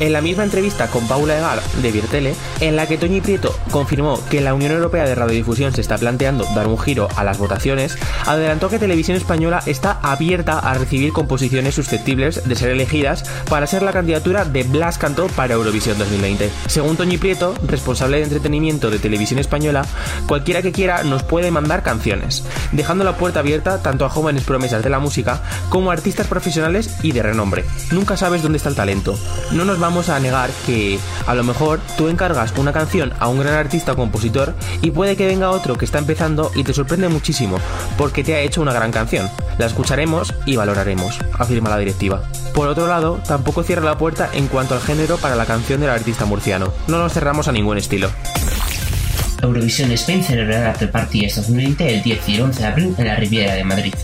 En 0.00 0.12
la 0.12 0.20
misma 0.20 0.42
entrevista 0.42 0.88
con 0.88 1.06
Paula 1.06 1.38
Egar 1.38 1.62
de 1.80 1.92
Virtele, 1.92 2.34
en 2.60 2.74
la 2.74 2.86
que 2.86 2.98
Toñi 2.98 3.20
Prieto 3.20 3.54
confirmó 3.70 4.18
que 4.28 4.40
la 4.40 4.52
Unión 4.52 4.72
Europea 4.72 5.04
de 5.04 5.14
Radiodifusión 5.14 5.72
se 5.72 5.80
está 5.80 5.98
planteando 5.98 6.44
dar 6.54 6.66
un 6.66 6.78
giro 6.78 7.08
a 7.16 7.22
las 7.22 7.38
votaciones, 7.38 7.96
adelantó 8.26 8.68
que 8.68 8.80
Televisión 8.80 9.16
Española 9.16 9.62
está 9.66 10.00
abierta 10.02 10.58
a 10.58 10.74
recibir 10.74 11.12
composiciones 11.12 11.76
susceptibles 11.76 12.48
de 12.48 12.56
ser 12.56 12.70
elegidas 12.70 13.24
para 13.48 13.68
ser 13.68 13.82
la 13.82 13.92
candidatura 13.92 14.44
de 14.44 14.64
Blas 14.64 14.98
Cantó 14.98 15.28
para 15.28 15.54
Eurovisión 15.54 15.96
2020. 15.96 16.50
Según 16.66 16.96
Toñi 16.96 17.16
Prieto, 17.16 17.54
responsable 17.66 18.16
de 18.16 18.24
entretenimiento 18.24 18.90
de 18.90 18.98
Televisión 18.98 19.38
Española, 19.38 19.86
cualquiera 20.26 20.62
que 20.62 20.72
quiera 20.72 21.04
nos 21.04 21.22
puede 21.22 21.52
mandar 21.52 21.84
canciones, 21.84 22.42
dejando 22.72 23.04
la 23.04 23.16
puerta 23.16 23.40
abierta 23.40 23.80
tanto 23.80 24.04
a 24.04 24.10
jóvenes 24.10 24.42
promesas 24.42 24.82
de 24.82 24.90
la 24.90 24.98
música 24.98 25.42
como 25.68 25.90
a 25.90 25.94
artistas 25.94 26.26
profesionales 26.26 26.96
y 27.02 27.12
de 27.12 27.22
renombre. 27.22 27.64
Nunca 27.92 28.16
sabes 28.16 28.42
dónde 28.42 28.58
está 28.58 28.70
el 28.70 28.74
talento. 28.74 29.16
No 29.52 29.64
nos 29.64 29.78
vamos 29.84 30.08
a 30.08 30.18
negar 30.18 30.48
que 30.64 30.98
a 31.26 31.34
lo 31.34 31.44
mejor 31.44 31.78
tú 31.98 32.08
encargas 32.08 32.54
una 32.56 32.72
canción 32.72 33.12
a 33.20 33.28
un 33.28 33.38
gran 33.38 33.52
artista 33.52 33.92
o 33.92 33.96
compositor 33.96 34.54
y 34.80 34.92
puede 34.92 35.14
que 35.14 35.26
venga 35.26 35.50
otro 35.50 35.76
que 35.76 35.84
está 35.84 35.98
empezando 35.98 36.50
y 36.54 36.64
te 36.64 36.72
sorprende 36.72 37.08
muchísimo 37.08 37.58
porque 37.98 38.24
te 38.24 38.34
ha 38.34 38.40
hecho 38.40 38.62
una 38.62 38.72
gran 38.72 38.92
canción. 38.92 39.28
La 39.58 39.66
escucharemos 39.66 40.32
y 40.46 40.56
valoraremos, 40.56 41.18
afirma 41.38 41.68
la 41.68 41.76
directiva. 41.76 42.22
Por 42.54 42.66
otro 42.66 42.86
lado, 42.86 43.20
tampoco 43.28 43.62
cierra 43.62 43.84
la 43.84 43.98
puerta 43.98 44.30
en 44.32 44.48
cuanto 44.48 44.74
al 44.74 44.80
género 44.80 45.18
para 45.18 45.36
la 45.36 45.44
canción 45.44 45.82
del 45.82 45.90
artista 45.90 46.24
murciano. 46.24 46.72
No 46.88 46.96
nos 46.98 47.12
cerramos 47.12 47.46
a 47.46 47.52
ningún 47.52 47.76
estilo. 47.76 48.08
Eurovisión 49.42 49.92
Spain 49.92 50.24
celebrará 50.24 50.68
la 50.68 50.72
pre-party 50.72 51.26
2020 51.26 51.94
el 51.94 52.02
10 52.02 52.28
y 52.30 52.34
el 52.36 52.40
11 52.40 52.60
de 52.60 52.66
abril 52.66 52.94
en 52.96 53.06
la 53.06 53.16
Riviera 53.16 53.54
de 53.54 53.64
Madrid. 53.64 53.94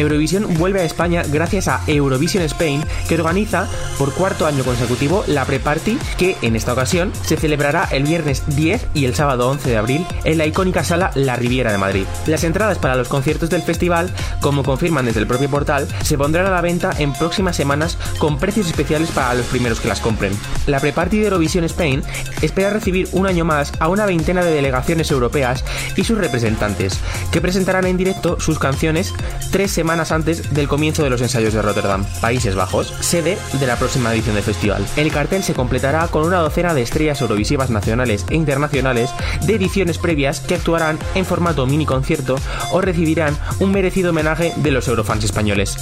Eurovisión 0.00 0.54
vuelve 0.54 0.80
a 0.80 0.84
España 0.84 1.22
gracias 1.30 1.68
a 1.68 1.80
Eurovision 1.86 2.42
Spain, 2.44 2.82
que 3.08 3.14
organiza 3.14 3.68
por 3.98 4.12
cuarto 4.14 4.46
año 4.46 4.64
consecutivo 4.64 5.24
la 5.26 5.44
pre-party 5.44 5.98
que 6.16 6.36
en 6.42 6.56
esta 6.56 6.72
ocasión 6.72 7.12
se 7.22 7.36
celebrará 7.36 7.88
el 7.90 8.04
viernes 8.04 8.42
10 8.46 8.88
y 8.94 9.04
el 9.04 9.14
sábado 9.14 9.48
11 9.50 9.70
de 9.70 9.76
abril 9.76 10.06
en 10.24 10.38
la 10.38 10.46
icónica 10.46 10.84
sala 10.84 11.10
La 11.14 11.36
Riviera 11.36 11.72
de 11.72 11.78
Madrid. 11.78 12.04
Las 12.26 12.44
entradas 12.44 12.78
para 12.78 12.96
los 12.96 13.08
conciertos 13.08 13.50
del 13.50 13.62
festival, 13.62 14.10
como 14.40 14.62
confirman 14.62 15.04
desde 15.04 15.20
el 15.20 15.26
propio 15.26 15.50
portal, 15.50 15.86
se 16.02 16.16
pondrán 16.16 16.46
a 16.46 16.50
la 16.50 16.60
venta 16.60 16.90
en 16.98 17.12
próximas 17.12 17.56
semanas 17.56 17.98
con 18.18 18.38
precios 18.38 18.66
especiales 18.66 19.10
para 19.10 19.34
los 19.34 19.46
primeros 19.46 19.80
que 19.80 19.88
las 19.88 20.00
compren. 20.00 20.32
La 20.66 20.80
pre-party 20.80 21.18
de 21.18 21.24
Eurovisión 21.24 21.64
Spain 21.64 22.02
espera 22.42 22.70
recibir 22.70 23.08
un 23.12 23.26
año 23.26 23.44
más 23.44 23.72
a 23.78 23.88
una 23.88 24.06
veintena 24.06 24.42
de 24.42 24.52
delegaciones 24.52 25.10
europeas 25.10 25.64
y 25.96 26.04
sus 26.04 26.18
representantes, 26.18 26.98
que 27.30 27.40
presentarán 27.40 27.86
en 27.86 27.96
directo 27.96 28.40
sus 28.40 28.58
canciones 28.58 29.12
tres 29.50 29.70
semanas 29.70 29.89
antes 29.90 30.54
del 30.54 30.68
comienzo 30.68 31.02
de 31.02 31.10
los 31.10 31.20
ensayos 31.20 31.52
de 31.52 31.62
Rotterdam, 31.62 32.04
Países 32.20 32.54
Bajos, 32.54 32.94
sede 33.00 33.36
de 33.58 33.66
la 33.66 33.76
próxima 33.76 34.12
edición 34.14 34.36
del 34.36 34.44
festival. 34.44 34.86
El 34.96 35.10
cartel 35.10 35.42
se 35.42 35.52
completará 35.52 36.06
con 36.06 36.24
una 36.24 36.38
docena 36.38 36.74
de 36.74 36.82
estrellas 36.82 37.20
eurovisivas 37.20 37.70
nacionales 37.70 38.24
e 38.30 38.36
internacionales 38.36 39.10
de 39.42 39.56
ediciones 39.56 39.98
previas 39.98 40.38
que 40.38 40.54
actuarán 40.54 40.96
en 41.16 41.24
formato 41.24 41.66
mini 41.66 41.86
concierto 41.86 42.36
o 42.70 42.80
recibirán 42.80 43.36
un 43.58 43.72
merecido 43.72 44.10
homenaje 44.10 44.52
de 44.56 44.70
los 44.70 44.86
eurofans 44.86 45.24
españoles. 45.24 45.76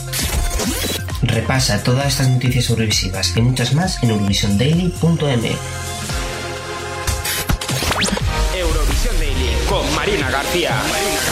Repasa 1.21 1.83
todas 1.83 2.07
estas 2.07 2.31
noticias 2.31 2.71
eurovisivas 2.71 3.37
y 3.37 3.43
muchas 3.43 3.75
más 3.75 4.03
en 4.03 4.11
eurovisiondaily.me. 4.11 5.53
Eurovisión 8.57 9.19
Daily 9.19 9.51
con 9.69 9.95
Marina 9.95 10.31
García. 10.31 10.71
Marina 10.91 11.28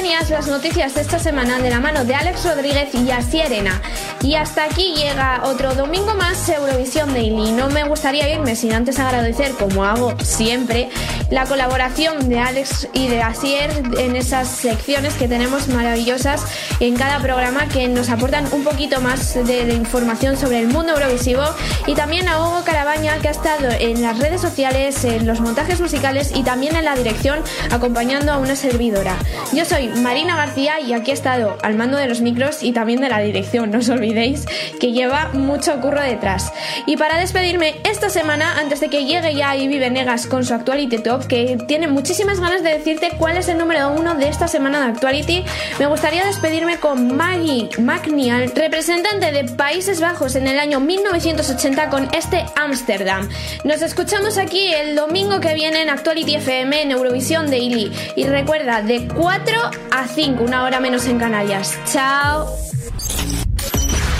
tenías 0.00 0.30
las 0.30 0.46
noticias 0.46 0.94
de 0.94 1.02
esta 1.02 1.18
semana 1.18 1.58
de 1.58 1.68
la 1.68 1.78
mano 1.78 2.06
de 2.06 2.14
Alex 2.14 2.46
Rodríguez 2.46 2.88
y 2.94 3.10
Así 3.10 3.38
Arena. 3.38 3.82
Y 4.22 4.34
hasta 4.34 4.64
aquí 4.64 4.94
llega 4.94 5.42
otro 5.44 5.74
domingo 5.74 6.14
más 6.14 6.48
Eurovisión 6.48 7.12
Daily. 7.12 7.52
No 7.52 7.68
me 7.68 7.84
gustaría 7.84 8.32
irme 8.32 8.56
sin 8.56 8.72
antes 8.72 8.98
agradecer, 8.98 9.52
como 9.52 9.84
hago 9.84 10.14
siempre, 10.22 10.88
la 11.30 11.44
colaboración 11.44 12.30
de 12.30 12.38
Alex 12.38 12.88
y 12.94 13.08
de 13.08 13.20
Asier 13.20 13.70
en 13.98 14.16
esas 14.16 14.48
secciones 14.48 15.14
que 15.14 15.28
tenemos 15.28 15.68
maravillosas 15.68 16.44
en 16.80 16.96
cada 16.96 17.18
programa 17.20 17.68
que 17.68 17.86
nos 17.88 18.08
aportan 18.08 18.46
un 18.52 18.64
poquito 18.64 19.02
más 19.02 19.34
de, 19.34 19.66
de 19.66 19.74
información 19.74 20.38
sobre 20.38 20.60
el 20.60 20.68
mundo 20.68 20.92
eurovisivo. 20.94 21.42
Y 21.86 21.94
también 21.94 22.26
a 22.26 22.40
Hugo 22.40 22.62
Carabaña 22.64 23.18
que 23.18 23.28
ha 23.28 23.32
estado 23.32 23.68
en 23.78 24.00
las 24.00 24.18
redes 24.18 24.40
sociales, 24.40 25.04
en 25.04 25.26
los 25.26 25.40
montajes 25.40 25.78
musicales 25.78 26.32
y 26.34 26.42
también 26.42 26.74
en 26.74 26.86
la 26.86 26.94
dirección 26.94 27.40
acompañando 27.70 28.32
a 28.32 28.38
una 28.38 28.56
servidora. 28.56 29.16
Yo 29.52 29.66
Marina 29.96 30.36
García 30.36 30.80
y 30.80 30.92
aquí 30.92 31.10
he 31.10 31.14
estado 31.14 31.58
al 31.62 31.74
mando 31.74 31.96
de 31.96 32.06
los 32.06 32.20
micros 32.20 32.62
y 32.62 32.72
también 32.72 33.00
de 33.00 33.08
la 33.08 33.20
dirección, 33.20 33.70
no 33.70 33.78
os 33.78 33.88
olvidéis 33.88 34.46
que 34.80 34.92
lleva 34.92 35.30
mucho 35.32 35.80
curro 35.80 36.02
detrás. 36.02 36.52
Y 36.86 36.96
para 36.96 37.18
despedirme 37.18 37.76
esta 37.84 38.08
semana, 38.08 38.58
antes 38.58 38.80
de 38.80 38.88
que 38.88 39.04
llegue 39.04 39.34
ya 39.34 39.56
Ivy 39.56 39.78
Venegas 39.78 40.26
con 40.26 40.44
su 40.44 40.54
Actuality 40.54 40.98
Top, 40.98 41.26
que 41.26 41.58
tiene 41.66 41.88
muchísimas 41.88 42.40
ganas 42.40 42.62
de 42.62 42.70
decirte 42.70 43.10
cuál 43.18 43.36
es 43.36 43.48
el 43.48 43.58
número 43.58 43.90
uno 43.90 44.14
de 44.14 44.28
esta 44.28 44.48
semana 44.48 44.80
de 44.80 44.92
Actuality, 44.92 45.44
me 45.78 45.86
gustaría 45.86 46.24
despedirme 46.24 46.78
con 46.78 47.16
Maggie 47.16 47.68
McNeil, 47.78 48.52
representante 48.54 49.32
de 49.32 49.44
Países 49.44 50.00
Bajos 50.00 50.36
en 50.36 50.46
el 50.46 50.58
año 50.58 50.80
1980 50.80 51.88
con 51.90 52.08
este 52.14 52.44
Amsterdam. 52.56 53.28
Nos 53.64 53.82
escuchamos 53.82 54.38
aquí 54.38 54.72
el 54.72 54.96
domingo 54.96 55.40
que 55.40 55.54
viene 55.54 55.82
en 55.82 55.90
Actuality 55.90 56.36
FM 56.36 56.82
en 56.82 56.90
Eurovisión 56.90 57.50
Daily. 57.50 57.92
Y 58.16 58.24
recuerda, 58.24 58.82
de 58.82 59.08
4 59.08 59.70
a 59.90 60.06
5, 60.06 60.42
una 60.42 60.64
hora 60.64 60.80
menos 60.80 61.06
en 61.06 61.18
Canarias. 61.18 61.78
Chao. 61.86 62.48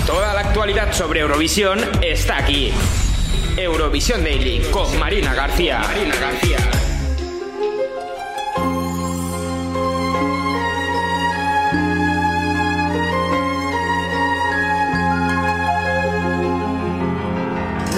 Toda 0.07 0.35
la 0.35 0.41
actualidad 0.41 0.93
sobre 0.93 1.21
Eurovisión 1.21 1.79
está 2.03 2.39
aquí. 2.39 2.73
Eurovisión 3.57 4.25
Daily 4.25 4.61
con 4.71 4.99
Marina 4.99 5.35
García. 5.35 5.81
Marina 5.81 6.15
García. 6.17 6.57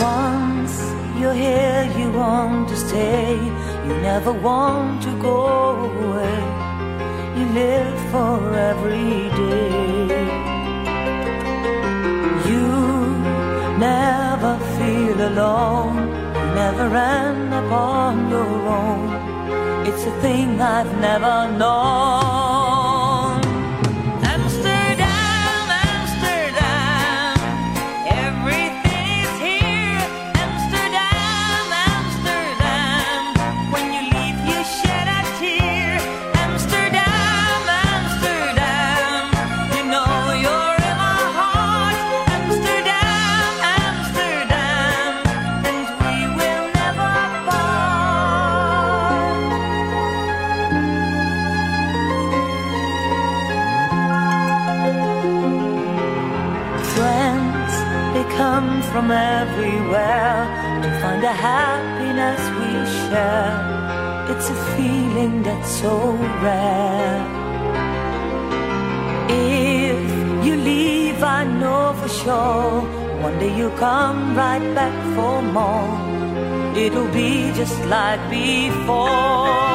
Once 0.00 0.92
you're 1.18 1.32
here, 1.32 1.90
you 1.96 2.10
want 2.10 2.68
to 2.68 2.76
stay. 2.76 3.36
You 3.86 3.94
never 4.02 4.32
want 4.32 5.02
to 5.02 5.10
go 5.18 5.74
away. 5.74 6.61
You 7.36 7.46
live 7.46 7.98
for 8.10 8.54
every 8.54 9.30
day. 9.40 10.26
You 12.50 12.66
never 13.78 14.58
feel 14.76 15.18
alone. 15.30 15.96
You 16.36 16.46
never 16.62 16.86
end 16.94 17.54
up 17.54 17.72
on 17.72 18.30
your 18.30 18.52
own. 18.80 19.86
It's 19.86 20.04
a 20.04 20.14
thing 20.20 20.60
I've 20.60 20.92
never 21.00 21.50
known. 21.58 22.81
So 65.82 66.12
rare. 66.44 67.18
If 69.28 70.46
you 70.46 70.54
leave, 70.70 71.20
I 71.22 71.42
know 71.44 71.94
for 72.00 72.08
sure. 72.08 72.80
One 73.26 73.36
day 73.40 73.52
you'll 73.56 73.78
come 73.88 74.36
right 74.36 74.66
back 74.78 74.94
for 75.14 75.42
more. 75.42 75.90
It'll 76.84 77.12
be 77.12 77.52
just 77.60 77.78
like 77.86 78.22
before. 78.30 79.71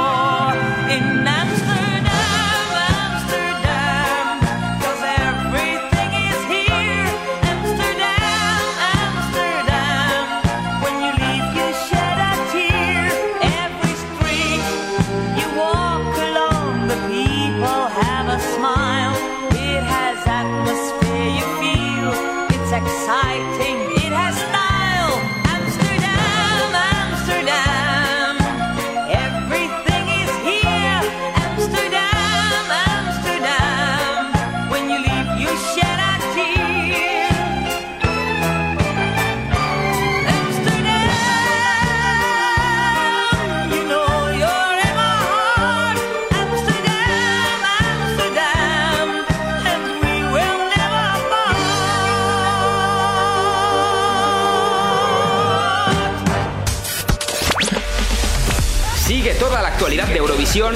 Eurovisión, 60.55 60.75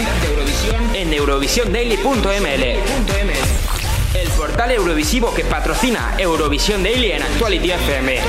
en 0.96 1.14
eurovisiondaily.ml. 1.14 2.64
El 4.14 4.30
portal 4.38 4.72
eurovisivo 4.72 5.34
que 5.34 5.46
patrocina 5.46 6.14
Eurovisión 6.18 6.84
Daily 6.84 7.14
en 7.14 7.24
Actuality 7.24 7.72
FM. 7.72 8.20